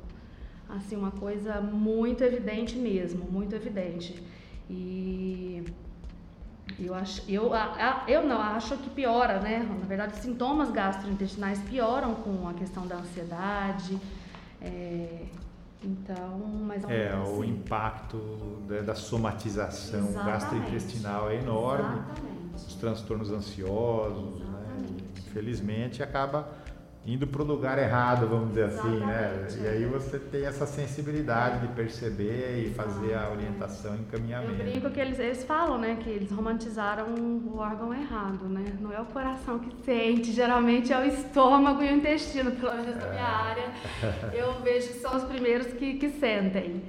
Assim, 0.69 0.95
uma 0.95 1.11
coisa 1.11 1.61
muito 1.61 2.23
evidente 2.23 2.77
mesmo, 2.77 3.25
muito 3.25 3.57
evidente. 3.57 4.23
E 4.69 5.65
eu 6.79 6.95
acho, 6.95 7.23
eu, 7.29 7.51
eu 8.07 8.23
não 8.23 8.41
acho 8.41 8.77
que 8.77 8.91
piora, 8.91 9.41
né? 9.41 9.59
Na 9.59 9.87
verdade, 9.87 10.17
sintomas 10.17 10.71
gastrointestinais 10.71 11.59
pioram 11.61 12.15
com 12.15 12.49
a 12.49 12.55
questão 12.55 12.87
da 12.87 12.97
ansiedade. 12.97 13.99
É, 14.61 15.25
então, 15.83 16.39
mas 16.67 16.85
é 16.89 17.13
assim. 17.13 17.39
o 17.39 17.45
impacto 17.45 18.19
da, 18.69 18.83
da 18.83 18.95
somatização 18.95 20.09
Exatamente. 20.09 20.33
gastrointestinal 20.33 21.31
é 21.31 21.37
enorme. 21.37 21.99
Exatamente. 21.99 22.41
Os 22.55 22.75
transtornos 22.75 23.31
ansiosos, 23.31 24.41
né? 24.41 24.77
E, 24.89 25.19
infelizmente 25.19 26.03
acaba 26.03 26.49
indo 27.07 27.27
para 27.27 27.43
o 27.43 27.45
lugar 27.45 27.79
errado, 27.79 28.27
vamos 28.29 28.49
dizer 28.51 28.67
Exatamente. 28.67 29.05
assim, 29.47 29.61
né? 29.61 29.65
E 29.65 29.69
aí 29.69 29.85
você 29.87 30.19
tem 30.19 30.45
essa 30.45 30.67
sensibilidade 30.67 31.67
de 31.67 31.73
perceber 31.73 32.67
e 32.67 32.75
fazer 32.75 33.15
a 33.15 33.31
orientação 33.31 33.95
e 33.95 33.97
Eu 33.97 34.03
encaminhamento. 34.03 34.63
brinco 34.63 34.91
que 34.91 35.01
eles, 35.01 35.19
eles 35.19 35.45
falam, 35.45 35.79
né, 35.79 35.97
que 35.99 36.11
eles 36.11 36.31
romantizaram 36.31 37.07
o 37.15 37.57
órgão 37.59 37.95
errado, 37.95 38.45
né? 38.49 38.65
Não 38.81 38.93
é 38.93 39.01
o 39.01 39.07
coração 39.07 39.59
que 39.59 39.75
sente, 39.83 40.31
geralmente 40.31 40.93
é 40.93 40.99
o 40.99 41.05
estômago 41.05 41.83
e 41.83 41.91
o 41.91 41.97
intestino, 41.97 42.53
pelo 42.53 42.75
menos 42.75 42.97
na 42.97 43.09
minha 43.09 43.27
área. 43.27 43.71
Eu 44.35 44.61
vejo 44.61 44.89
que 44.89 44.99
são 44.99 45.17
os 45.17 45.25
primeiros 45.25 45.69
que, 45.69 45.95
que 45.95 46.11
sentem. 46.11 46.83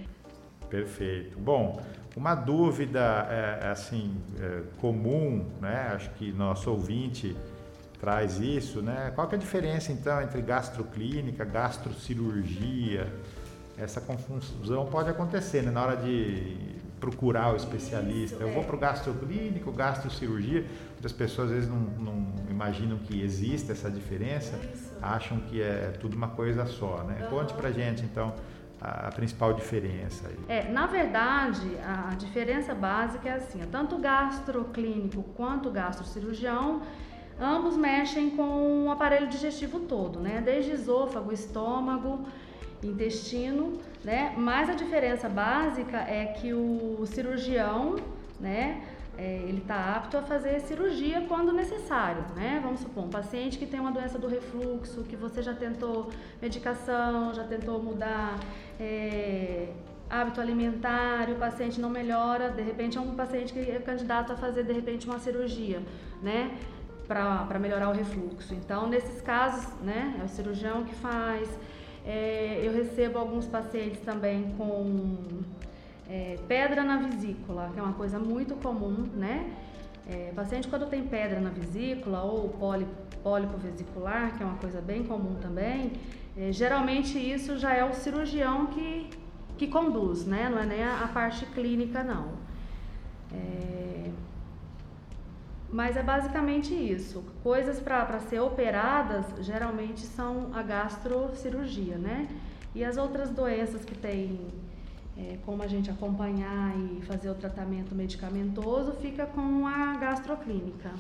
Perfeito. 0.70 1.38
Bom, 1.40 1.82
uma 2.16 2.36
dúvida 2.36 3.28
é, 3.30 3.70
assim 3.70 4.18
é, 4.40 4.64
comum, 4.80 5.46
né? 5.62 5.92
Acho 5.96 6.10
que 6.12 6.32
nosso 6.34 6.70
ouvinte 6.70 7.36
traz 8.02 8.40
isso, 8.40 8.82
né? 8.82 9.12
Qual 9.14 9.28
que 9.28 9.36
é 9.36 9.38
a 9.38 9.40
diferença 9.40 9.92
então 9.92 10.20
entre 10.24 10.42
gastroclínica, 10.42 11.46
gastrocirurgia? 11.46 13.14
Essa 13.78 14.02
confusão 14.02 14.88
pode 14.88 15.10
acontecer 15.10 15.62
né? 15.62 15.70
na 15.70 15.84
hora 15.84 15.96
de 15.96 16.82
procurar 17.00 17.54
o 17.54 17.56
especialista. 17.56 18.36
Isso, 18.36 18.44
Eu 18.44 18.52
vou 18.54 18.64
é. 18.64 18.66
para 18.66 18.76
o 18.76 18.80
gastroclínico, 18.80 19.72
gastrocirurgia. 19.72 20.66
Muitas 20.94 21.12
pessoas 21.12 21.50
às 21.50 21.56
vezes 21.56 21.70
não, 21.70 21.78
não 21.78 22.28
imaginam 22.50 22.98
que 22.98 23.22
existe 23.22 23.72
essa 23.72 23.90
diferença, 23.90 24.58
Isso. 24.58 24.92
acham 25.02 25.40
que 25.42 25.62
é 25.62 25.94
tudo 26.00 26.16
uma 26.16 26.30
coisa 26.30 26.66
só, 26.66 27.04
né? 27.04 27.28
Conte 27.30 27.54
pra 27.54 27.72
gente 27.72 28.04
então 28.04 28.34
a, 28.82 29.12
principal 29.12 29.54
diferença 29.54 30.28
aí. 30.28 30.38
É, 30.48 30.72
na 30.72 30.88
verdade, 30.88 31.78
a 31.84 32.16
diferença 32.16 32.74
básica 32.74 33.30
é 33.30 33.34
assim, 33.34 33.60
tanto 33.72 33.96
o 33.96 34.00
gastroclínico 34.00 35.24
quanto 35.36 35.70
o 35.70 35.72
gastrocirurgião, 35.72 36.82
ambos 37.40 37.76
mexem 37.78 38.32
com 38.32 38.86
o 38.86 38.92
aparelho 38.92 39.28
digestivo 39.28 39.80
todo, 39.82 40.20
né? 40.20 40.42
Desde 40.44 40.72
esôfago, 40.72 41.32
estômago, 41.32 42.26
intestino, 42.84 43.80
né? 44.04 44.34
Mas 44.38 44.70
a 44.70 44.74
diferença 44.74 45.30
básica 45.30 45.98
é 45.98 46.26
que 46.26 46.54
o 46.54 47.04
cirurgião, 47.06 47.96
né? 48.40 48.82
é, 49.18 49.44
ele 49.48 49.60
está 49.60 49.96
apto 49.96 50.18
a 50.18 50.22
fazer 50.24 50.60
cirurgia 50.62 51.26
quando 51.28 51.54
necessário, 51.54 52.24
né? 52.36 52.60
Vamos 52.64 52.80
supor, 52.82 53.04
um 53.04 53.10
paciente 53.10 53.58
que 53.58 53.68
tem 53.68 53.80
uma 53.80 53.92
doença 53.92 54.18
do 54.18 54.28
refluxo, 54.28 55.04
que 55.04 55.16
você 55.16 55.44
já 55.44 55.54
tentou 55.54 56.10
medicação, 56.42 57.32
já 57.32 57.44
tentou 57.44 57.82
mudar 57.82 58.40
é, 58.80 59.70
hábito 60.10 60.42
alimentar, 60.42 61.30
e 61.30 61.34
o 61.34 61.36
paciente 61.36 61.80
não 61.80 61.90
melhora, 61.90 62.50
de 62.50 62.64
repente 62.64 62.98
é 62.98 63.02
um 63.02 63.14
paciente 63.14 63.54
que 63.54 63.60
é 63.60 63.80
candidato 63.80 64.34
a 64.34 64.36
fazer 64.36 64.64
de 64.64 64.74
repente 64.74 65.06
uma 65.06 65.20
cirurgia, 65.20 65.82
né? 66.22 66.58
Para 67.12 67.60
melhorar 67.60 67.90
o 67.90 67.94
refluxo. 67.94 68.54
Então, 68.54 68.88
nesses 68.88 69.20
casos, 69.22 69.68
né, 69.82 70.16
é 70.22 70.24
o 70.24 70.30
cirurgião 70.30 70.86
que 70.86 70.96
faz. 70.96 71.50
É, 72.06 72.62
eu 72.64 72.72
recebo 72.72 73.20
alguns 73.20 73.46
pacientes 73.46 74.00
também 74.00 74.56
com 74.58 75.42
é, 76.10 76.38
pedra 76.48 76.84
na 76.84 76.96
vesícula, 76.96 77.70
que 77.74 77.80
é 77.82 77.84
uma 77.84 77.94
coisa 77.94 78.18
muito 78.18 78.56
comum, 78.56 79.10
né? 79.14 79.54
É, 80.08 80.32
paciente 80.34 80.70
quando 80.70 80.90
tem 80.90 81.04
pedra 81.04 81.42
na 81.42 81.50
vesícula 81.50 82.22
ou 82.22 82.48
pólipo, 82.48 82.92
pólipo 83.22 83.58
vesicular, 83.58 84.38
que 84.38 84.42
é 84.42 84.46
uma 84.46 84.58
coisa 84.58 84.80
bem 84.80 85.04
comum 85.04 85.36
também, 85.36 85.92
é, 86.38 86.52
geralmente 86.54 87.18
isso 87.20 87.58
já 87.58 87.74
é 87.74 87.84
o 87.84 87.94
cirurgião 87.94 88.68
que, 88.68 89.10
que 89.58 89.68
conduz, 89.68 90.26
né? 90.26 90.50
Não 90.50 90.60
é 90.60 90.66
nem 90.66 90.82
a, 90.82 91.04
a 91.04 91.08
parte 91.10 91.46
clínica, 91.48 92.04
não. 92.06 92.30
É, 93.34 93.81
mas 95.72 95.96
é 95.96 96.04
basicamente 96.04 96.74
isso. 96.74 97.24
Coisas 97.42 97.80
para 97.80 98.20
ser 98.20 98.40
operadas 98.40 99.26
geralmente 99.40 100.02
são 100.02 100.52
a 100.54 100.62
gastrocirurgia, 100.62 101.98
né? 101.98 102.28
E 102.76 102.84
as 102.84 102.98
outras 102.98 103.30
doenças 103.30 103.84
que 103.84 103.96
tem 103.96 104.40
é, 105.18 105.38
como 105.46 105.62
a 105.62 105.68
gente 105.68 105.90
acompanhar 105.90 106.74
e 106.78 107.02
fazer 107.02 107.30
o 107.30 107.36
tratamento 107.36 107.94
medicamentoso 107.94 108.94
fica 108.94 109.26
com 109.26 109.68
a 109.68 109.98
gastroclínica. 109.98 110.92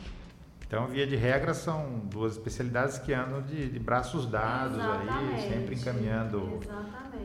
Então, 0.68 0.88
via 0.88 1.06
de 1.06 1.18
regra, 1.18 1.54
são 1.54 2.00
duas 2.06 2.34
especialidades 2.34 2.98
que 2.98 3.13
andam 3.13 3.42
de, 3.42 3.70
de 3.70 3.78
braços 3.80 4.25
dados 4.25 4.80
aí, 4.80 5.04
Exatamente. 5.04 5.50
sempre 5.50 5.75
encaminhando 5.75 6.60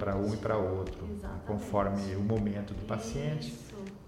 para 0.00 0.16
um 0.16 0.34
e 0.34 0.36
para 0.36 0.56
outro, 0.56 1.06
Exatamente. 1.08 1.46
conforme 1.46 2.16
o 2.16 2.20
momento 2.20 2.74
do 2.74 2.84
paciente. 2.86 3.48
Isso. 3.48 3.65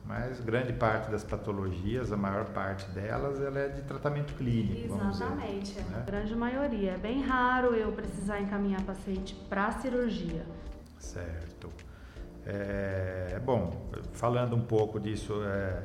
Mas 0.09 0.41
grande 0.41 0.73
parte 0.73 1.11
das 1.11 1.23
patologias, 1.23 2.11
a 2.11 2.17
maior 2.17 2.47
parte 2.47 2.89
delas, 2.93 3.43
ela 3.43 3.59
é 3.59 3.69
de 3.69 3.83
tratamento 3.83 4.33
clínico, 4.37 4.89
vamos 4.89 5.13
dizer. 5.13 5.25
Exatamente, 5.25 5.79
é 5.79 5.83
né? 5.83 5.99
a 5.99 6.01
grande 6.01 6.35
maioria. 6.35 6.93
É 6.93 6.97
bem 6.97 7.21
raro 7.21 7.75
eu 7.75 7.93
precisar 7.93 8.41
encaminhar 8.41 8.81
paciente 8.85 9.35
para 9.51 9.71
cirurgia. 9.73 10.47
Certo. 10.99 11.69
É, 12.47 13.39
bom, 13.45 13.87
falando 14.15 14.57
um 14.57 14.63
pouco 14.63 14.99
disso, 14.99 15.43
é, 15.45 15.83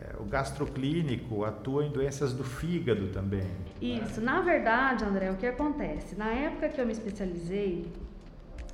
é, 0.00 0.16
o 0.18 0.24
gastroclínico 0.24 1.44
atua 1.44 1.86
em 1.86 1.92
doenças 1.92 2.32
do 2.32 2.42
fígado 2.42 3.06
também. 3.10 3.46
Isso, 3.80 4.20
na 4.20 4.40
verdade, 4.40 5.04
André, 5.04 5.30
o 5.30 5.36
que 5.36 5.46
acontece? 5.46 6.16
Na 6.16 6.30
época 6.32 6.70
que 6.70 6.80
eu 6.80 6.86
me 6.86 6.92
especializei, 6.92 7.86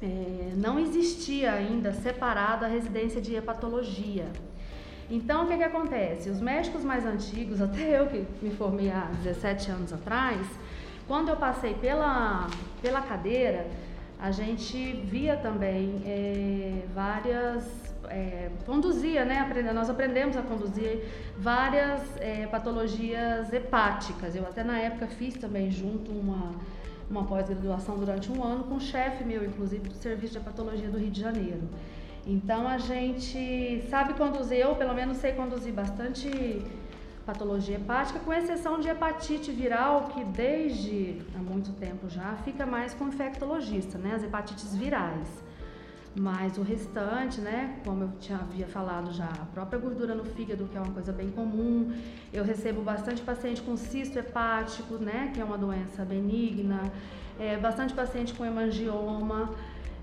é, 0.01 0.55
não 0.57 0.79
existia 0.79 1.53
ainda 1.53 1.93
separado 1.93 2.65
a 2.65 2.69
residência 2.69 3.21
de 3.21 3.35
hepatologia. 3.35 4.25
Então, 5.11 5.45
o 5.45 5.49
que, 5.49 5.57
que 5.57 5.63
acontece? 5.63 6.29
Os 6.29 6.41
médicos 6.41 6.83
mais 6.83 7.07
antigos, 7.07 7.61
até 7.63 8.01
eu 8.01 8.07
que 8.07 8.27
me 8.43 8.51
formei 8.51 8.91
há 8.91 9.11
17 9.23 9.71
anos 9.71 9.93
atrás, 9.93 10.47
quando 11.07 11.29
eu 11.29 11.37
passei 11.37 11.75
pela, 11.75 12.49
pela 12.83 13.01
cadeira, 13.01 13.67
a 14.19 14.31
gente 14.31 14.93
via 15.05 15.37
também 15.37 16.03
é, 16.05 16.83
várias. 16.95 17.87
É, 18.09 18.51
conduzia, 18.65 19.25
né? 19.25 19.45
Nós 19.75 19.91
aprendemos 19.91 20.37
a 20.37 20.43
conduzir 20.43 21.05
várias 21.37 22.01
é, 22.21 22.47
patologias 22.47 23.53
hepáticas. 23.53 24.37
Eu 24.37 24.45
até 24.45 24.63
na 24.63 24.79
época 24.79 25.09
fiz 25.09 25.35
também 25.35 25.73
junto 25.73 26.13
uma, 26.13 26.53
uma 27.11 27.25
pós-graduação 27.25 27.99
durante 27.99 28.31
um 28.31 28.45
ano 28.45 28.63
com 28.65 28.77
um 28.77 28.81
chefe 28.81 29.25
meu, 29.25 29.45
inclusive, 29.45 29.89
do 29.89 29.95
Serviço 29.95 30.35
de 30.35 30.39
Hepatologia 30.39 30.89
do 30.89 30.99
Rio 30.99 31.11
de 31.11 31.21
Janeiro. 31.21 31.63
Então 32.27 32.67
a 32.67 32.77
gente 32.77 33.87
sabe 33.89 34.15
conduzir, 34.15 34.59
eu 34.59 34.75
pelo 34.75 34.93
menos 34.93 35.19
sei 35.19 35.33
conduzir 35.33 35.73
bastante 35.73 36.29
patologia 37.25 37.77
hepática, 37.77 38.19
com 38.19 38.33
exceção 38.33 38.81
de 38.81 38.89
hepatite 38.89 39.53
viral, 39.53 40.09
que 40.13 40.25
desde 40.25 41.23
há 41.35 41.39
muito 41.39 41.73
tempo 41.73 42.09
já 42.09 42.35
fica 42.45 42.67
mais 42.67 42.93
com 42.95 43.07
infectologista, 43.07 43.97
né? 43.97 44.15
As 44.17 44.25
hepatites 44.25 44.75
virais. 44.75 45.29
Mas 46.19 46.57
o 46.57 46.63
restante, 46.63 47.41
né, 47.43 47.79
como 47.85 48.05
eu 48.05 48.11
tinha 48.19 48.39
havia 48.39 48.67
falado 48.67 49.13
já, 49.13 49.27
a 49.27 49.45
própria 49.53 49.79
gordura 49.79 50.15
no 50.15 50.25
fígado, 50.25 50.65
que 50.65 50.77
é 50.77 50.81
uma 50.81 50.93
coisa 50.93 51.13
bem 51.13 51.31
comum. 51.31 51.93
Eu 52.33 52.43
recebo 52.43 52.81
bastante 52.81 53.21
paciente 53.23 53.61
com 53.61 53.77
cisto 53.77 54.19
hepático, 54.19 54.95
né, 54.95 55.31
que 55.35 55.41
é 55.41 55.45
uma 55.45 55.59
doença 55.59 56.05
benigna. 56.05 56.81
É, 57.39 57.59
bastante 57.59 57.93
paciente 57.93 58.33
com 58.33 58.47
hemangioma. 58.47 59.51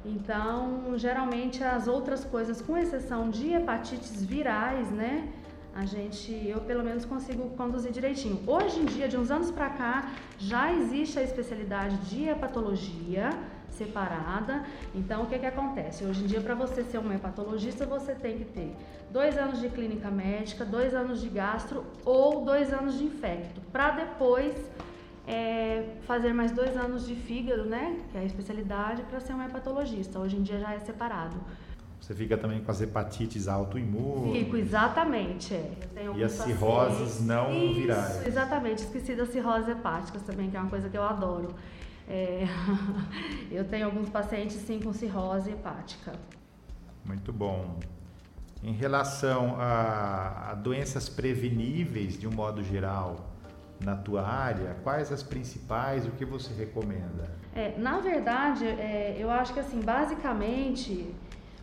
Então, 0.06 0.98
geralmente 0.98 1.64
as 1.64 1.88
outras 1.88 2.24
coisas, 2.26 2.62
com 2.62 2.78
exceção 2.78 3.30
de 3.30 3.54
hepatites 3.54 4.24
virais, 4.24 4.92
né, 4.92 5.30
a 5.74 5.86
gente, 5.86 6.32
eu 6.48 6.60
pelo 6.62 6.84
menos 6.84 7.04
consigo 7.06 7.50
conduzir 7.52 7.92
direitinho. 7.92 8.40
Hoje 8.46 8.80
em 8.80 8.86
dia, 8.86 9.08
de 9.08 9.18
uns 9.18 9.32
anos 9.32 9.50
para 9.50 9.70
cá, 9.70 10.12
já 10.38 10.72
existe 10.72 11.18
a 11.18 11.24
especialidade 11.24 11.98
de 12.10 12.30
hepatologia 12.30 13.30
separada. 13.70 14.64
Então, 14.94 15.24
o 15.24 15.26
que 15.26 15.40
que 15.40 15.46
acontece? 15.46 16.06
Hoje 16.06 16.24
em 16.24 16.28
dia, 16.28 16.42
para 16.42 16.54
você 16.54 16.84
ser 16.84 17.00
um 17.00 17.12
hepatologista, 17.12 17.88
você 17.88 18.14
tem 18.14 18.38
que 18.38 18.46
ter 18.46 18.76
dois 19.10 19.36
anos 19.38 19.60
de 19.60 19.70
clínica 19.70 20.12
médica, 20.12 20.64
dois 20.64 20.94
anos 20.94 21.22
de 21.22 21.30
gastro 21.30 21.84
ou 22.06 22.46
dois 22.46 22.72
anos 22.72 22.98
de 22.98 23.06
infecto, 23.06 23.60
para 23.72 23.92
depois 23.92 24.56
é, 25.28 25.96
fazer 26.06 26.34
mais 26.34 26.52
dois 26.52 26.76
anos 26.76 27.08
de 27.08 27.16
fígado, 27.16 27.66
né? 27.66 28.00
Que 28.12 28.18
é 28.18 28.22
a 28.22 28.26
especialidade 28.26 29.04
para 29.04 29.20
ser 29.20 29.34
um 29.34 29.42
hepatologista. 29.44 30.20
Hoje 30.20 30.36
em 30.38 30.44
dia 30.44 30.60
já 30.60 30.74
é 30.74 30.80
separado. 30.80 31.38
Você 32.00 32.14
fica 32.14 32.38
também 32.38 32.62
com 32.62 32.70
as 32.70 32.82
hepatites 32.82 33.48
autoimunes. 33.48 34.44
Fico, 34.44 34.58
exatamente. 34.58 35.54
É. 35.54 35.72
E 36.18 36.22
as 36.24 36.34
cirroses 36.34 36.98
pacientes- 36.98 37.26
não 37.26 37.54
Isso, 37.54 37.74
virais. 37.76 38.28
Exatamente, 38.28 38.80
esqueci 38.84 39.16
das 39.16 39.30
cirroses 39.30 39.70
hepáticas 39.70 40.22
também, 40.24 40.50
que 40.50 40.58
é 40.58 40.60
uma 40.60 40.70
coisa 40.70 40.90
que 40.90 40.98
eu 40.98 41.04
adoro. 41.04 41.56
É, 42.06 42.46
eu 43.50 43.64
tenho 43.64 43.86
alguns 43.86 44.10
pacientes 44.10 44.58
sim 44.58 44.82
com 44.82 44.92
cirrose 44.92 45.52
hepática. 45.52 46.12
Muito 47.06 47.32
bom. 47.32 47.80
Em 48.62 48.74
relação 48.74 49.56
a, 49.58 50.52
a 50.52 50.56
doenças 50.56 51.08
preveníveis, 51.08 52.20
de 52.20 52.28
um 52.28 52.32
modo 52.32 52.62
geral, 52.64 53.33
na 53.84 53.96
tua 53.96 54.26
área, 54.26 54.76
quais 54.84 55.12
as 55.12 55.22
principais, 55.22 56.06
o 56.06 56.12
que 56.12 56.26
você 56.26 56.54
recomenda? 56.54 57.30
É, 57.56 57.74
na 57.78 58.00
verdade, 58.00 58.66
é, 58.66 59.16
eu 59.20 59.30
acho 59.30 59.54
que 59.54 59.60
assim, 59.60 59.82
basicamente, 59.82 61.14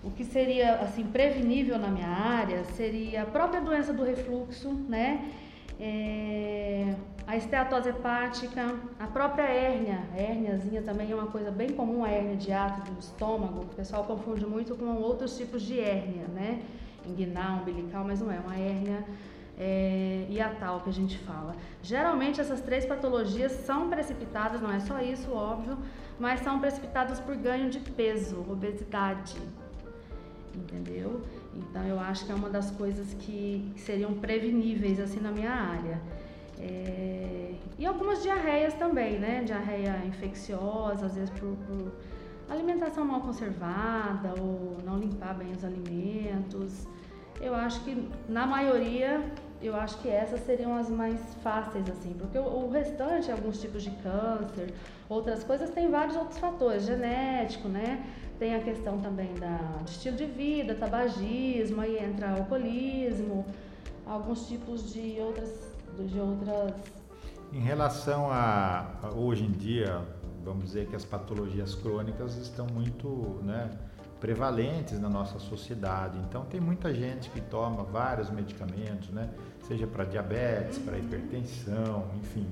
o 0.04 0.10
que 0.10 0.24
seria 0.24 0.76
assim 0.76 1.04
prevenível 1.04 1.78
na 1.78 1.88
minha 1.88 2.08
área 2.08 2.64
seria 2.64 3.22
a 3.22 3.26
própria 3.26 3.60
doença 3.60 3.92
do 3.92 4.04
refluxo, 4.04 4.72
né? 4.88 5.32
é, 5.80 6.94
a 7.26 7.36
esteatose 7.36 7.88
hepática, 7.88 8.74
a 8.98 9.06
própria 9.06 9.44
hérnia, 9.44 10.00
a 10.12 10.20
hérniazinha 10.20 10.82
também 10.82 11.10
é 11.10 11.14
uma 11.14 11.28
coisa 11.28 11.50
bem 11.50 11.70
comum, 11.70 12.04
a 12.04 12.10
hérnia 12.10 12.36
de 12.36 12.52
ato 12.52 12.90
do 12.90 13.00
estômago, 13.00 13.62
o 13.62 13.74
pessoal 13.74 14.04
confunde 14.04 14.44
muito 14.44 14.76
com 14.76 14.84
outros 14.96 15.38
tipos 15.38 15.62
de 15.62 15.80
hérnia, 15.80 16.26
né? 16.28 16.60
Inguinal, 17.06 17.60
umbilical, 17.60 18.04
mas 18.04 18.20
não 18.20 18.30
é, 18.30 18.38
uma 18.38 18.54
hérnia 18.54 19.02
é, 19.60 20.26
hiatal 20.30 20.80
que 20.80 20.88
a 20.88 20.92
gente 20.92 21.18
fala. 21.18 21.54
Geralmente 21.82 22.40
essas 22.40 22.62
três 22.62 22.86
patologias 22.86 23.52
são 23.52 23.90
precipitadas, 23.90 24.62
não 24.62 24.72
é 24.72 24.80
só 24.80 24.98
isso, 25.00 25.30
óbvio, 25.32 25.76
mas 26.18 26.40
são 26.40 26.58
precipitadas 26.58 27.20
por 27.20 27.36
ganho 27.36 27.68
de 27.68 27.78
peso, 27.78 28.40
obesidade, 28.48 29.36
entendeu? 30.54 31.20
Então 31.54 31.84
eu 31.86 32.00
acho 32.00 32.24
que 32.24 32.32
é 32.32 32.34
uma 32.34 32.48
das 32.48 32.70
coisas 32.70 33.12
que 33.14 33.70
seriam 33.76 34.14
preveníveis 34.14 34.98
assim 34.98 35.20
na 35.20 35.30
minha 35.30 35.52
área. 35.52 36.00
É... 36.58 37.54
E 37.78 37.84
algumas 37.84 38.22
diarreias 38.22 38.74
também, 38.74 39.18
né? 39.18 39.42
Diarreia 39.44 40.02
infecciosa, 40.06 41.06
às 41.06 41.14
vezes 41.14 41.30
por, 41.30 41.56
por, 41.66 41.92
alimentação 42.48 43.04
mal 43.04 43.20
conservada 43.20 44.34
ou 44.40 44.78
não 44.84 44.98
limpar 44.98 45.34
bem 45.34 45.52
os 45.52 45.64
alimentos. 45.64 46.86
Eu 47.40 47.54
acho 47.54 47.82
que 47.84 48.08
na 48.28 48.46
maioria, 48.46 49.24
eu 49.62 49.76
acho 49.76 49.98
que 49.98 50.08
essas 50.08 50.40
seriam 50.40 50.76
as 50.76 50.88
mais 50.88 51.20
fáceis 51.42 51.88
assim, 51.88 52.14
porque 52.14 52.38
o, 52.38 52.70
restante, 52.70 53.30
alguns 53.30 53.60
tipos 53.60 53.82
de 53.82 53.90
câncer, 53.90 54.72
outras 55.08 55.44
coisas, 55.44 55.70
tem 55.70 55.90
vários 55.90 56.16
outros 56.16 56.38
fatores, 56.38 56.84
genético, 56.84 57.68
né? 57.68 58.06
Tem 58.38 58.54
a 58.54 58.60
questão 58.60 58.98
também 59.00 59.34
da, 59.34 59.58
de 59.84 59.90
estilo 59.90 60.16
de 60.16 60.24
vida, 60.24 60.74
tabagismo, 60.74 61.82
aí 61.82 61.98
entra 62.02 62.30
alcoolismo, 62.30 63.44
alguns 64.06 64.48
tipos 64.48 64.92
de 64.92 65.20
outras, 65.20 65.50
de 65.98 66.18
outras. 66.18 66.74
Em 67.52 67.60
relação 67.60 68.30
a, 68.30 68.94
a 69.02 69.10
hoje 69.10 69.44
em 69.44 69.52
dia, 69.52 70.00
vamos 70.42 70.64
dizer 70.64 70.86
que 70.86 70.96
as 70.96 71.04
patologias 71.04 71.74
crônicas 71.74 72.36
estão 72.36 72.66
muito, 72.66 73.40
né, 73.42 73.70
prevalentes 74.20 75.00
na 75.00 75.08
nossa 75.08 75.38
sociedade. 75.38 76.18
Então 76.18 76.44
tem 76.44 76.60
muita 76.60 76.94
gente 76.94 77.30
que 77.30 77.40
toma 77.40 77.82
vários 77.82 78.30
medicamentos, 78.30 79.08
né, 79.10 79.30
seja 79.70 79.86
para 79.86 80.02
diabetes, 80.04 80.78
para 80.78 80.98
hipertensão, 80.98 82.10
enfim 82.20 82.44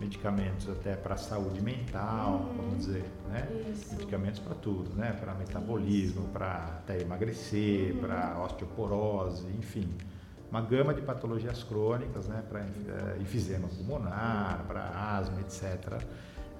medicamentos 0.00 0.68
até 0.68 0.96
para 0.96 1.16
saúde 1.16 1.62
mental, 1.62 2.48
hum, 2.50 2.56
vamos 2.56 2.78
dizer, 2.86 3.04
né? 3.28 3.46
Isso. 3.70 3.94
Medicamentos 3.94 4.40
para 4.40 4.54
tudo, 4.56 4.92
né? 4.96 5.16
Para 5.20 5.32
metabolismo, 5.34 6.26
para 6.32 6.80
até 6.80 7.00
emagrecer, 7.00 7.94
hum. 7.94 8.00
para 8.00 8.42
osteoporose, 8.42 9.46
enfim, 9.56 9.88
uma 10.50 10.60
gama 10.60 10.92
de 10.92 11.02
patologias 11.02 11.62
crônicas, 11.62 12.26
né? 12.26 12.42
Para 12.48 12.60
é, 12.60 13.18
enfisema 13.20 13.68
pulmonar, 13.68 14.64
para 14.66 14.82
asma, 15.18 15.40
etc. 15.40 16.02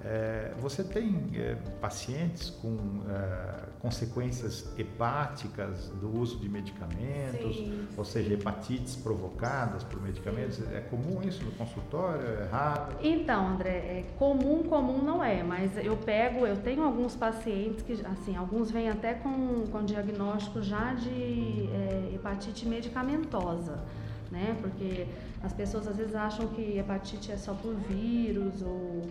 É, 0.05 0.51
você 0.59 0.83
tem 0.83 1.29
é, 1.33 1.55
pacientes 1.79 2.49
com 2.49 2.75
é, 3.09 3.69
consequências 3.79 4.67
hepáticas 4.77 5.87
do 6.01 6.19
uso 6.19 6.39
de 6.39 6.49
medicamentos, 6.49 7.55
Sim. 7.55 7.87
ou 7.95 8.03
seja, 8.03 8.33
hepatites 8.33 8.97
provocadas 8.97 9.83
por 9.83 10.01
medicamentos? 10.01 10.57
Sim. 10.57 10.73
É 10.73 10.81
comum 10.81 11.21
isso 11.23 11.43
no 11.45 11.51
consultório? 11.51 12.25
É 12.27 12.47
raro? 12.51 12.97
Então, 13.01 13.47
André, 13.47 13.69
é 13.69 14.05
comum, 14.17 14.63
comum 14.63 15.01
não 15.01 15.23
é, 15.23 15.41
mas 15.41 15.77
eu 15.77 15.95
pego, 15.95 16.45
eu 16.45 16.57
tenho 16.57 16.83
alguns 16.83 17.15
pacientes 17.15 17.81
que, 17.81 17.93
assim, 18.05 18.35
alguns 18.35 18.69
vêm 18.71 18.89
até 18.89 19.13
com, 19.13 19.65
com 19.71 19.85
diagnóstico 19.85 20.61
já 20.61 20.93
de 20.93 21.69
é, 21.71 22.11
hepatite 22.13 22.67
medicamentosa. 22.67 23.81
Né? 24.29 24.57
Porque 24.61 25.05
as 25.43 25.53
pessoas 25.53 25.87
às 25.87 25.95
vezes 25.95 26.15
acham 26.15 26.47
que 26.47 26.77
hepatite 26.77 27.31
é 27.31 27.37
só 27.37 27.53
por 27.53 27.75
vírus 27.75 28.63
ou 28.63 29.03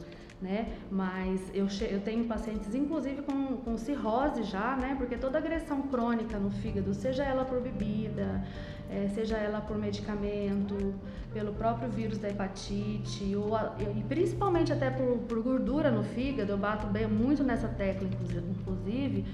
né? 0.42 0.74
Mas 0.90 1.40
eu, 1.54 1.68
eu 1.88 2.00
tenho 2.00 2.24
pacientes, 2.24 2.74
inclusive, 2.74 3.22
com, 3.22 3.56
com 3.58 3.78
cirrose 3.78 4.42
já, 4.42 4.76
né? 4.76 4.96
Porque 4.98 5.16
toda 5.16 5.38
agressão 5.38 5.82
crônica 5.82 6.36
no 6.36 6.50
fígado, 6.50 6.92
seja 6.92 7.22
ela 7.22 7.44
por 7.44 7.60
bebida, 7.60 8.44
é, 8.90 9.08
seja 9.14 9.36
ela 9.38 9.60
por 9.60 9.78
medicamento, 9.78 10.94
pelo 11.32 11.52
próprio 11.52 11.88
vírus 11.88 12.18
da 12.18 12.28
hepatite, 12.28 13.34
ou 13.36 13.54
a, 13.54 13.76
e 13.96 14.02
principalmente 14.02 14.72
até 14.72 14.90
por, 14.90 15.18
por 15.20 15.40
gordura 15.42 15.90
no 15.90 16.02
fígado, 16.02 16.50
eu 16.50 16.58
bato 16.58 16.88
bem 16.88 17.06
muito 17.06 17.44
nessa 17.44 17.68
tecla, 17.68 18.08
inclusive, 18.08 19.24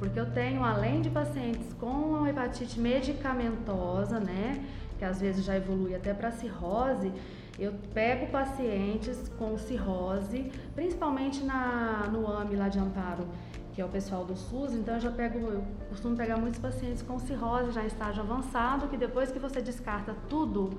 porque 0.00 0.18
eu 0.18 0.30
tenho, 0.32 0.62
além 0.64 1.00
de 1.00 1.08
pacientes 1.08 1.72
com 1.74 2.26
hepatite 2.26 2.78
medicamentosa, 2.80 4.18
né? 4.18 4.64
Que 4.98 5.04
às 5.04 5.20
vezes 5.20 5.44
já 5.44 5.56
evolui 5.56 5.94
até 5.94 6.12
para 6.12 6.30
cirrose, 6.32 7.12
eu 7.58 7.72
pego 7.94 8.26
pacientes 8.26 9.30
com 9.38 9.56
cirrose, 9.56 10.52
principalmente 10.74 11.42
na, 11.42 12.08
no 12.12 12.26
AME 12.26 12.56
lá 12.56 12.68
de 12.68 12.78
Amparo, 12.78 13.26
que 13.72 13.80
é 13.80 13.84
o 13.84 13.88
pessoal 13.88 14.24
do 14.24 14.36
SUS, 14.36 14.74
então 14.74 14.94
eu 14.94 15.00
já 15.00 15.10
pego, 15.10 15.38
eu 15.38 15.64
costumo 15.88 16.16
pegar 16.16 16.36
muitos 16.36 16.58
pacientes 16.58 17.02
com 17.02 17.18
cirrose 17.18 17.72
já 17.72 17.82
em 17.82 17.86
estágio 17.86 18.22
avançado, 18.22 18.88
que 18.88 18.96
depois 18.96 19.30
que 19.30 19.38
você 19.38 19.60
descarta 19.60 20.14
tudo, 20.28 20.78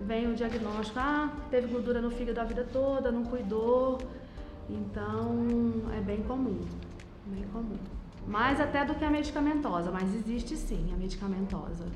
vem 0.00 0.30
o 0.30 0.34
diagnóstico, 0.34 0.98
ah, 0.98 1.32
teve 1.50 1.68
gordura 1.68 2.00
no 2.00 2.10
fígado 2.10 2.40
a 2.40 2.44
vida 2.44 2.66
toda, 2.72 3.10
não 3.10 3.24
cuidou. 3.24 3.98
Então 4.68 5.46
é 5.96 6.00
bem 6.00 6.22
comum, 6.22 6.60
bem 7.26 7.44
comum. 7.52 7.78
Mais 8.26 8.60
até 8.60 8.84
do 8.84 8.94
que 8.94 9.04
a 9.04 9.10
medicamentosa, 9.10 9.90
mas 9.90 10.14
existe 10.14 10.56
sim 10.56 10.92
a 10.92 10.96
medicamentosa. 10.96 11.86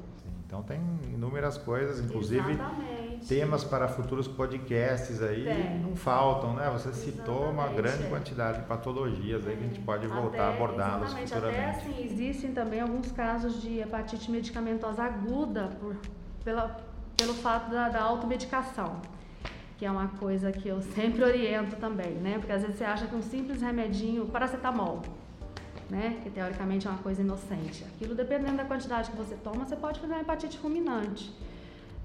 Então 0.44 0.62
tem 0.62 0.80
inúmeras 1.12 1.56
coisas, 1.56 2.00
inclusive 2.00 2.52
Exatamente. 2.52 3.05
Temas 3.26 3.64
para 3.64 3.88
futuros 3.88 4.26
podcasts 4.26 5.22
aí 5.22 5.44
tem. 5.44 5.80
não 5.80 5.94
faltam, 5.96 6.54
né? 6.54 6.70
Você 6.70 6.88
Exatamente. 6.88 7.16
citou 7.16 7.50
uma 7.50 7.68
grande 7.68 8.04
é. 8.04 8.08
quantidade 8.08 8.60
de 8.60 8.66
patologias 8.66 9.46
aí 9.46 9.56
que 9.56 9.64
a 9.64 9.66
gente 9.66 9.80
pode 9.80 10.06
voltar 10.06 10.44
a 10.44 10.48
abordá-las 10.54 11.12
futuramente. 11.12 11.58
Até 11.58 11.70
assim, 11.70 12.04
existem 12.04 12.52
também 12.52 12.80
alguns 12.80 13.12
casos 13.12 13.60
de 13.60 13.80
hepatite 13.80 14.30
medicamentosa 14.30 15.02
aguda 15.02 15.70
por, 15.80 15.96
pela, 16.44 16.76
pelo 17.16 17.34
fato 17.34 17.70
da, 17.70 17.88
da 17.88 18.02
automedicação 18.02 19.00
que 19.78 19.84
é 19.84 19.90
uma 19.90 20.08
coisa 20.08 20.50
que 20.50 20.68
eu 20.68 20.80
sempre 20.94 21.22
oriento 21.22 21.76
também, 21.76 22.12
né? 22.12 22.38
Porque 22.38 22.52
às 22.52 22.62
vezes 22.62 22.78
você 22.78 22.84
acha 22.84 23.06
que 23.06 23.14
um 23.14 23.22
simples 23.22 23.60
remedinho, 23.60 24.26
paracetamol, 24.26 25.02
né? 25.90 26.18
Que 26.22 26.30
teoricamente 26.30 26.86
é 26.86 26.90
uma 26.90 26.98
coisa 26.98 27.20
inocente. 27.20 27.84
Aquilo, 27.84 28.14
dependendo 28.14 28.56
da 28.56 28.64
quantidade 28.64 29.10
que 29.10 29.16
você 29.16 29.34
toma, 29.36 29.64
você 29.64 29.76
pode 29.76 30.00
fazer 30.00 30.14
uma 30.14 30.22
hepatite 30.22 30.58
fulminante. 30.58 31.32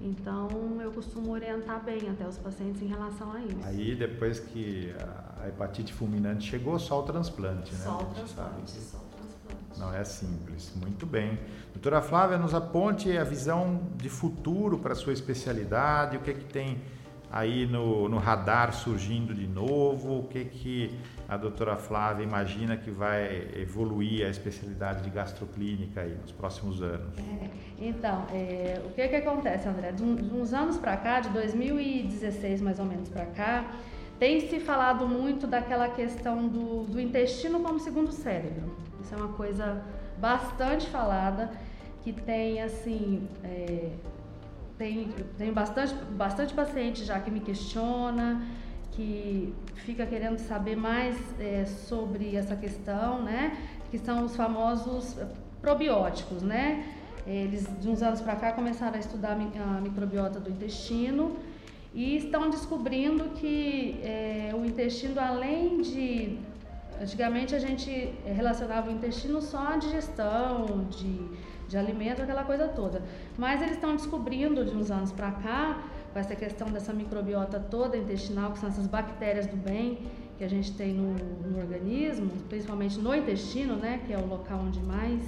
Então, 0.00 0.80
eu 0.80 0.90
costumo 0.90 1.32
orientar 1.32 1.82
bem 1.84 2.08
até 2.10 2.26
os 2.26 2.36
pacientes 2.38 2.82
em 2.82 2.86
relação 2.86 3.32
a 3.32 3.40
isso. 3.40 3.58
Aí, 3.64 3.94
depois 3.94 4.40
que 4.40 4.92
a 5.40 5.48
hepatite 5.48 5.92
fulminante 5.92 6.50
chegou, 6.50 6.78
só 6.78 7.00
o 7.00 7.02
transplante, 7.04 7.72
né? 7.72 7.80
Só 7.84 7.98
o 7.98 8.06
transplante, 8.06 8.70
só 8.72 8.98
o 8.98 9.00
transplante. 9.16 9.78
Não 9.78 9.94
é 9.94 10.04
simples. 10.04 10.72
Muito 10.80 11.06
bem. 11.06 11.38
Doutora 11.72 12.02
Flávia, 12.02 12.36
nos 12.36 12.54
aponte 12.54 13.16
a 13.16 13.24
visão 13.24 13.80
de 13.96 14.08
futuro 14.08 14.78
para 14.78 14.92
a 14.92 14.96
sua 14.96 15.12
especialidade, 15.12 16.16
o 16.16 16.20
que 16.20 16.30
é 16.30 16.34
que 16.34 16.44
tem 16.44 16.82
aí 17.32 17.64
no, 17.64 18.10
no 18.10 18.18
radar 18.18 18.74
surgindo 18.74 19.34
de 19.34 19.46
novo, 19.46 20.18
o 20.18 20.24
que 20.24 20.44
que 20.44 20.94
a 21.26 21.36
doutora 21.38 21.76
Flávia 21.76 22.22
imagina 22.22 22.76
que 22.76 22.90
vai 22.90 23.48
evoluir 23.56 24.26
a 24.26 24.28
especialidade 24.28 25.02
de 25.02 25.08
gastroclínica 25.08 26.02
aí 26.02 26.14
nos 26.20 26.30
próximos 26.30 26.82
anos? 26.82 27.18
É, 27.18 27.48
então, 27.78 28.26
é, 28.30 28.82
o 28.84 28.90
que 28.90 29.08
que 29.08 29.16
acontece, 29.16 29.66
André? 29.66 29.92
De, 29.92 30.02
uns 30.02 30.52
anos 30.52 30.76
para 30.76 30.94
cá, 30.98 31.20
de 31.20 31.30
2016 31.30 32.60
mais 32.60 32.78
ou 32.78 32.84
menos 32.84 33.08
para 33.08 33.24
cá, 33.24 33.64
tem 34.18 34.40
se 34.48 34.60
falado 34.60 35.08
muito 35.08 35.46
daquela 35.46 35.88
questão 35.88 36.46
do, 36.46 36.84
do 36.84 37.00
intestino 37.00 37.60
como 37.60 37.80
segundo 37.80 38.12
cérebro. 38.12 38.76
Isso 39.00 39.14
é 39.14 39.16
uma 39.16 39.32
coisa 39.32 39.82
bastante 40.18 40.86
falada, 40.88 41.50
que 42.02 42.12
tem 42.12 42.60
assim... 42.60 43.26
É, 43.42 43.88
tem, 44.78 45.10
tenho 45.38 45.52
bastante, 45.52 45.94
bastante 45.94 46.54
paciente 46.54 47.04
já 47.04 47.18
que 47.20 47.30
me 47.30 47.40
questiona, 47.40 48.42
que 48.92 49.52
fica 49.74 50.06
querendo 50.06 50.38
saber 50.38 50.76
mais 50.76 51.16
é, 51.40 51.64
sobre 51.64 52.36
essa 52.36 52.54
questão, 52.56 53.22
né? 53.22 53.56
Que 53.90 53.98
são 53.98 54.24
os 54.24 54.36
famosos 54.36 55.16
probióticos, 55.60 56.42
né? 56.42 56.84
Eles, 57.26 57.68
de 57.80 57.88
uns 57.88 58.02
anos 58.02 58.20
para 58.20 58.34
cá, 58.36 58.52
começaram 58.52 58.96
a 58.96 58.98
estudar 58.98 59.32
a 59.32 59.80
microbiota 59.80 60.40
do 60.40 60.50
intestino 60.50 61.36
e 61.94 62.16
estão 62.16 62.50
descobrindo 62.50 63.30
que 63.30 64.00
é, 64.02 64.50
o 64.54 64.64
intestino, 64.64 65.20
além 65.20 65.80
de. 65.82 66.38
Antigamente 67.00 67.54
a 67.54 67.58
gente 67.58 68.12
relacionava 68.24 68.88
o 68.88 68.92
intestino 68.92 69.40
só 69.40 69.72
à 69.72 69.76
digestão, 69.76 70.86
de, 70.90 71.28
de 71.72 71.78
alimento, 71.78 72.20
aquela 72.22 72.44
coisa 72.44 72.68
toda. 72.68 73.02
Mas 73.36 73.62
eles 73.62 73.74
estão 73.74 73.96
descobrindo 73.96 74.64
de 74.64 74.76
uns 74.76 74.90
anos 74.90 75.10
para 75.10 75.30
cá 75.32 75.82
com 76.12 76.18
essa 76.18 76.36
questão 76.36 76.68
dessa 76.70 76.92
microbiota 76.92 77.58
toda 77.58 77.96
intestinal, 77.96 78.52
que 78.52 78.58
são 78.58 78.68
essas 78.68 78.86
bactérias 78.86 79.46
do 79.46 79.56
bem 79.56 79.98
que 80.36 80.44
a 80.44 80.48
gente 80.48 80.72
tem 80.72 80.92
no, 80.92 81.14
no 81.50 81.58
organismo, 81.58 82.30
principalmente 82.48 82.98
no 82.98 83.14
intestino, 83.14 83.76
né, 83.76 84.00
que 84.06 84.12
é 84.12 84.18
o 84.18 84.26
local 84.26 84.60
onde 84.66 84.80
mais 84.80 85.22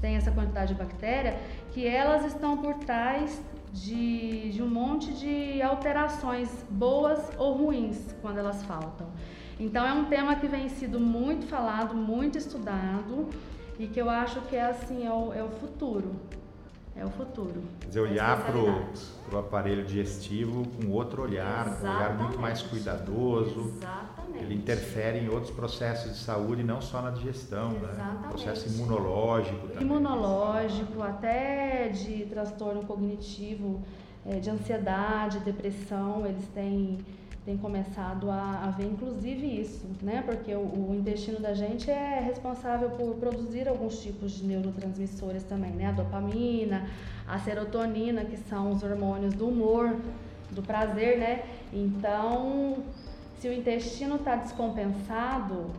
tem 0.00 0.16
essa 0.16 0.30
quantidade 0.30 0.74
de 0.74 0.78
bactéria, 0.78 1.38
que 1.72 1.86
elas 1.86 2.24
estão 2.26 2.58
por 2.58 2.74
trás 2.74 3.40
de, 3.72 4.50
de 4.50 4.62
um 4.62 4.68
monte 4.68 5.12
de 5.12 5.62
alterações 5.62 6.48
boas 6.68 7.20
ou 7.38 7.54
ruins 7.54 8.14
quando 8.20 8.38
elas 8.38 8.62
faltam. 8.64 9.06
Então 9.58 9.86
é 9.86 9.92
um 9.92 10.04
tema 10.06 10.36
que 10.36 10.48
vem 10.48 10.68
sido 10.68 10.98
muito 10.98 11.46
falado, 11.46 11.94
muito 11.94 12.36
estudado 12.36 13.28
e 13.78 13.86
que 13.86 14.00
eu 14.00 14.08
acho 14.08 14.40
que 14.42 14.56
é 14.56 14.66
assim 14.66 15.06
é 15.06 15.12
o, 15.12 15.32
é 15.32 15.42
o 15.42 15.48
futuro. 15.48 16.14
É 16.98 17.04
o 17.04 17.10
futuro. 17.10 17.62
Quer 17.80 17.88
dizer, 17.88 18.00
olhar 18.00 18.42
para 18.46 18.56
o 19.36 19.38
aparelho 19.38 19.84
digestivo 19.84 20.66
com 20.66 20.90
outro 20.92 21.22
olhar, 21.22 21.66
Exatamente. 21.66 21.84
um 21.84 21.96
olhar 21.96 22.14
muito 22.18 22.38
mais 22.38 22.62
cuidadoso. 22.62 23.74
Exatamente. 23.76 24.44
Ele 24.44 24.54
interfere 24.54 25.18
em 25.18 25.28
outros 25.28 25.50
processos 25.50 26.12
de 26.12 26.18
saúde, 26.18 26.62
não 26.62 26.80
só 26.80 27.02
na 27.02 27.10
digestão, 27.10 27.72
né? 27.72 27.90
Exatamente. 27.92 28.22
né? 28.22 28.28
Processo 28.30 28.68
imunológico 28.70 29.68
também. 29.68 29.82
Imunológico, 29.82 31.02
até 31.02 31.88
de 31.88 32.24
transtorno 32.24 32.82
cognitivo, 32.84 33.82
eh, 34.24 34.40
de 34.40 34.48
ansiedade, 34.48 35.40
depressão, 35.40 36.26
eles 36.26 36.48
têm 36.54 37.04
tem 37.46 37.56
começado 37.56 38.28
a, 38.28 38.64
a, 38.64 38.70
ver 38.70 38.86
inclusive 38.86 39.60
isso, 39.60 39.86
né? 40.02 40.20
Porque 40.26 40.52
o, 40.52 40.58
o, 40.58 40.96
intestino 40.98 41.38
da 41.38 41.54
gente 41.54 41.88
é 41.88 42.18
responsável 42.18 42.90
por 42.90 43.14
produzir 43.14 43.68
alguns 43.68 44.02
tipos 44.02 44.32
de 44.32 44.44
neurotransmissores 44.44 45.44
também, 45.44 45.70
né? 45.70 45.86
A 45.86 45.92
dopamina, 45.92 46.90
a 47.24 47.38
serotonina, 47.38 48.24
que 48.24 48.36
são 48.36 48.72
os 48.72 48.82
hormônios 48.82 49.32
do 49.32 49.48
humor, 49.48 49.96
do 50.50 50.60
prazer, 50.60 51.18
né? 51.18 51.44
Então, 51.72 52.78
se 53.38 53.48
o 53.48 53.52
intestino 53.52 54.16
está 54.16 54.34
descompensado, 54.34 55.70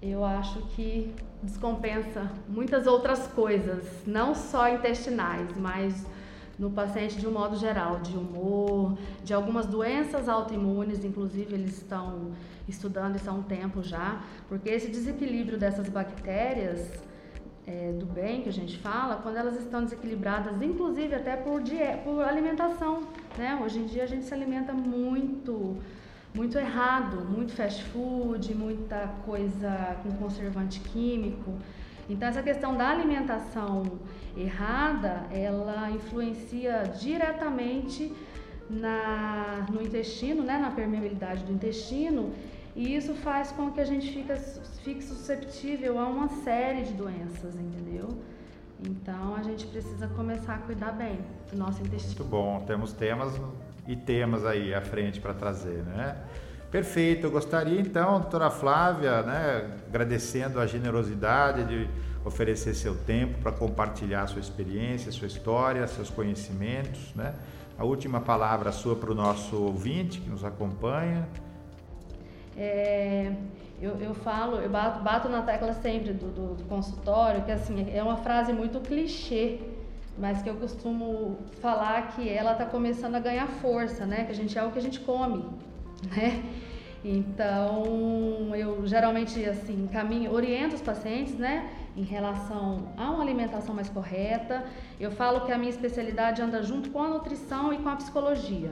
eu 0.00 0.24
acho 0.24 0.62
que 0.68 1.14
descompensa 1.42 2.32
muitas 2.48 2.86
outras 2.86 3.26
coisas, 3.26 3.84
não 4.06 4.34
só 4.34 4.66
intestinais, 4.70 5.54
mas 5.58 6.06
no 6.58 6.70
paciente 6.70 7.18
de 7.18 7.26
um 7.26 7.32
modo 7.32 7.56
geral, 7.56 8.00
de 8.00 8.16
humor, 8.16 8.96
de 9.24 9.32
algumas 9.32 9.66
doenças 9.66 10.28
autoimunes, 10.28 11.04
inclusive 11.04 11.54
eles 11.54 11.78
estão 11.78 12.32
estudando 12.68 13.16
isso 13.16 13.28
há 13.28 13.32
um 13.32 13.42
tempo 13.42 13.82
já, 13.82 14.22
porque 14.48 14.68
esse 14.68 14.88
desequilíbrio 14.88 15.58
dessas 15.58 15.88
bactérias 15.88 17.02
é, 17.66 17.92
do 17.92 18.06
bem 18.06 18.42
que 18.42 18.48
a 18.48 18.52
gente 18.52 18.78
fala, 18.78 19.16
quando 19.16 19.36
elas 19.36 19.58
estão 19.58 19.84
desequilibradas, 19.84 20.60
inclusive 20.60 21.14
até 21.14 21.36
por, 21.36 21.62
por 22.04 22.24
alimentação, 22.24 23.02
né? 23.38 23.58
Hoje 23.62 23.78
em 23.78 23.86
dia 23.86 24.04
a 24.04 24.06
gente 24.06 24.24
se 24.24 24.34
alimenta 24.34 24.72
muito 24.72 25.76
muito 26.34 26.56
errado, 26.58 27.26
muito 27.28 27.52
fast 27.52 27.82
food, 27.84 28.54
muita 28.54 29.06
coisa 29.24 29.98
com 30.02 30.10
conservante 30.12 30.80
químico. 30.80 31.52
Então 32.08 32.28
essa 32.28 32.42
questão 32.42 32.76
da 32.76 32.88
alimentação 32.88 33.84
errada, 34.36 35.24
ela 35.30 35.90
influencia 35.90 36.84
diretamente 36.98 38.12
na, 38.68 39.66
no 39.70 39.82
intestino, 39.82 40.42
né, 40.42 40.58
na 40.58 40.70
permeabilidade 40.70 41.44
do 41.44 41.52
intestino, 41.52 42.32
e 42.74 42.96
isso 42.96 43.14
faz 43.14 43.52
com 43.52 43.70
que 43.70 43.80
a 43.80 43.84
gente 43.84 44.10
fique, 44.10 44.34
fique 44.82 45.04
susceptível 45.04 45.98
a 45.98 46.06
uma 46.06 46.28
série 46.28 46.82
de 46.82 46.94
doenças, 46.94 47.54
entendeu? 47.54 48.08
Então 48.84 49.36
a 49.36 49.42
gente 49.42 49.66
precisa 49.66 50.08
começar 50.08 50.54
a 50.54 50.58
cuidar 50.58 50.92
bem 50.92 51.18
do 51.50 51.58
nosso 51.58 51.82
intestino. 51.82 52.16
Muito 52.16 52.30
bom, 52.30 52.64
temos 52.66 52.92
temas 52.92 53.38
e 53.86 53.94
temas 53.94 54.44
aí 54.44 54.74
à 54.74 54.80
frente 54.80 55.20
para 55.20 55.34
trazer, 55.34 55.82
né? 55.84 56.16
Perfeito, 56.72 57.26
eu 57.26 57.30
gostaria 57.30 57.78
então, 57.78 58.18
doutora 58.18 58.48
Flávia, 58.48 59.20
né, 59.24 59.70
agradecendo 59.86 60.58
a 60.58 60.66
generosidade 60.66 61.64
de 61.64 61.86
oferecer 62.24 62.72
seu 62.72 62.96
tempo 62.96 63.38
para 63.42 63.52
compartilhar 63.52 64.26
sua 64.26 64.40
experiência, 64.40 65.12
sua 65.12 65.26
história, 65.26 65.86
seus 65.86 66.08
conhecimentos, 66.08 67.14
né? 67.14 67.34
A 67.78 67.84
última 67.84 68.22
palavra 68.22 68.72
sua 68.72 68.96
para 68.96 69.12
o 69.12 69.14
nosso 69.14 69.54
ouvinte 69.54 70.18
que 70.22 70.30
nos 70.30 70.44
acompanha. 70.44 71.28
É, 72.56 73.32
eu, 73.78 73.98
eu 74.00 74.14
falo, 74.14 74.56
eu 74.56 74.70
bato, 74.70 75.02
bato 75.02 75.28
na 75.28 75.42
tecla 75.42 75.74
sempre 75.74 76.14
do, 76.14 76.28
do, 76.28 76.54
do 76.54 76.64
consultório, 76.64 77.44
que 77.44 77.52
assim, 77.52 77.86
é 77.92 78.02
uma 78.02 78.16
frase 78.16 78.50
muito 78.50 78.80
clichê, 78.80 79.60
mas 80.16 80.40
que 80.40 80.48
eu 80.48 80.54
costumo 80.54 81.36
falar 81.60 82.12
que 82.12 82.26
ela 82.30 82.52
está 82.52 82.64
começando 82.64 83.16
a 83.16 83.20
ganhar 83.20 83.46
força, 83.46 84.06
né? 84.06 84.24
Que 84.24 84.32
a 84.32 84.34
gente 84.34 84.56
é 84.56 84.64
o 84.64 84.70
que 84.70 84.78
a 84.78 84.82
gente 84.82 85.00
come 85.00 85.44
né? 86.14 86.42
Então, 87.04 88.54
eu 88.54 88.86
geralmente 88.86 89.44
assim, 89.44 89.88
caminho, 89.92 90.32
oriento 90.32 90.76
os 90.76 90.80
pacientes, 90.80 91.34
né, 91.34 91.68
em 91.96 92.04
relação 92.04 92.92
a 92.96 93.10
uma 93.10 93.22
alimentação 93.22 93.74
mais 93.74 93.88
correta. 93.88 94.64
Eu 95.00 95.10
falo 95.10 95.40
que 95.40 95.50
a 95.50 95.58
minha 95.58 95.70
especialidade 95.70 96.40
anda 96.40 96.62
junto 96.62 96.90
com 96.90 97.02
a 97.02 97.08
nutrição 97.08 97.72
e 97.72 97.78
com 97.78 97.88
a 97.88 97.96
psicologia. 97.96 98.70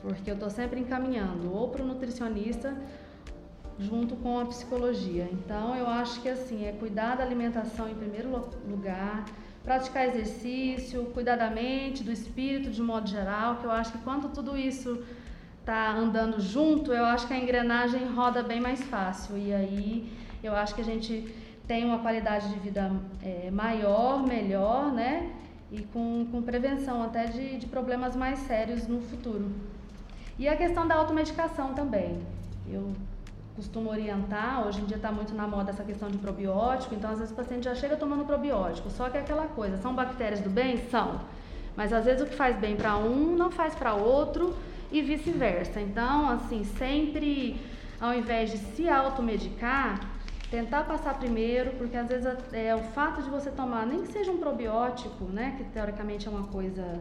Porque 0.00 0.30
eu 0.30 0.34
estou 0.34 0.48
sempre 0.48 0.80
encaminhando 0.80 1.54
ou 1.54 1.68
para 1.68 1.82
o 1.82 1.86
nutricionista 1.86 2.74
junto 3.78 4.16
com 4.16 4.38
a 4.38 4.46
psicologia. 4.46 5.28
Então, 5.30 5.74
eu 5.76 5.86
acho 5.86 6.22
que 6.22 6.28
assim, 6.28 6.64
é 6.64 6.72
cuidar 6.72 7.16
da 7.16 7.24
alimentação 7.24 7.88
em 7.88 7.94
primeiro 7.94 8.30
lugar, 8.66 9.26
praticar 9.62 10.06
exercício, 10.06 11.04
cuidar 11.06 11.36
da 11.36 11.50
mente, 11.50 12.02
do 12.02 12.12
espírito 12.12 12.70
de 12.70 12.80
modo 12.80 13.08
geral, 13.08 13.56
que 13.56 13.64
eu 13.64 13.70
acho 13.70 13.92
que 13.92 13.98
quando 13.98 14.32
tudo 14.32 14.56
isso 14.56 15.02
tá 15.64 15.92
andando 15.92 16.40
junto, 16.40 16.92
eu 16.92 17.04
acho 17.04 17.26
que 17.26 17.32
a 17.32 17.38
engrenagem 17.38 18.06
roda 18.06 18.42
bem 18.42 18.60
mais 18.60 18.82
fácil. 18.82 19.38
E 19.38 19.52
aí 19.52 20.12
eu 20.42 20.54
acho 20.54 20.74
que 20.74 20.80
a 20.80 20.84
gente 20.84 21.34
tem 21.66 21.84
uma 21.84 21.98
qualidade 21.98 22.48
de 22.50 22.58
vida 22.58 22.92
é, 23.22 23.50
maior, 23.50 24.22
melhor, 24.26 24.92
né? 24.92 25.30
E 25.72 25.82
com, 25.82 26.26
com 26.30 26.42
prevenção 26.42 27.02
até 27.02 27.24
de, 27.24 27.56
de 27.56 27.66
problemas 27.66 28.14
mais 28.14 28.38
sérios 28.40 28.86
no 28.86 29.00
futuro. 29.00 29.50
E 30.38 30.46
a 30.46 30.56
questão 30.56 30.86
da 30.86 30.96
automedicação 30.96 31.74
também. 31.74 32.20
Eu 32.68 32.92
costumo 33.56 33.90
orientar, 33.90 34.66
hoje 34.66 34.80
em 34.80 34.84
dia 34.84 34.96
está 34.96 35.12
muito 35.12 35.32
na 35.32 35.46
moda 35.46 35.70
essa 35.70 35.84
questão 35.84 36.08
de 36.08 36.18
probiótico, 36.18 36.94
então 36.94 37.10
às 37.10 37.18
vezes 37.18 37.32
o 37.32 37.36
paciente 37.36 37.64
já 37.64 37.74
chega 37.74 37.96
tomando 37.96 38.24
probiótico, 38.24 38.90
só 38.90 39.08
que 39.08 39.16
é 39.16 39.20
aquela 39.20 39.46
coisa, 39.46 39.76
são 39.76 39.94
bactérias 39.94 40.40
do 40.40 40.50
bem? 40.50 40.76
São. 40.90 41.20
Mas 41.76 41.92
às 41.92 42.04
vezes 42.04 42.22
o 42.22 42.26
que 42.26 42.34
faz 42.34 42.56
bem 42.56 42.74
para 42.74 42.96
um 42.96 43.36
não 43.36 43.52
faz 43.52 43.74
para 43.74 43.94
outro 43.94 44.54
e 44.94 45.02
vice-versa. 45.02 45.80
Então, 45.80 46.30
assim, 46.30 46.62
sempre 46.64 47.60
ao 48.00 48.14
invés 48.14 48.50
de 48.50 48.58
se 48.58 48.88
automedicar, 48.88 50.00
tentar 50.50 50.84
passar 50.84 51.14
primeiro, 51.14 51.72
porque 51.72 51.96
às 51.96 52.08
vezes 52.08 52.26
é, 52.52 52.74
o 52.74 52.82
fato 52.96 53.22
de 53.22 53.28
você 53.28 53.50
tomar, 53.50 53.86
nem 53.86 54.02
que 54.02 54.12
seja 54.12 54.30
um 54.30 54.38
probiótico, 54.38 55.24
né, 55.24 55.54
que 55.56 55.64
teoricamente 55.64 56.28
é 56.28 56.30
uma 56.30 56.44
coisa 56.44 57.00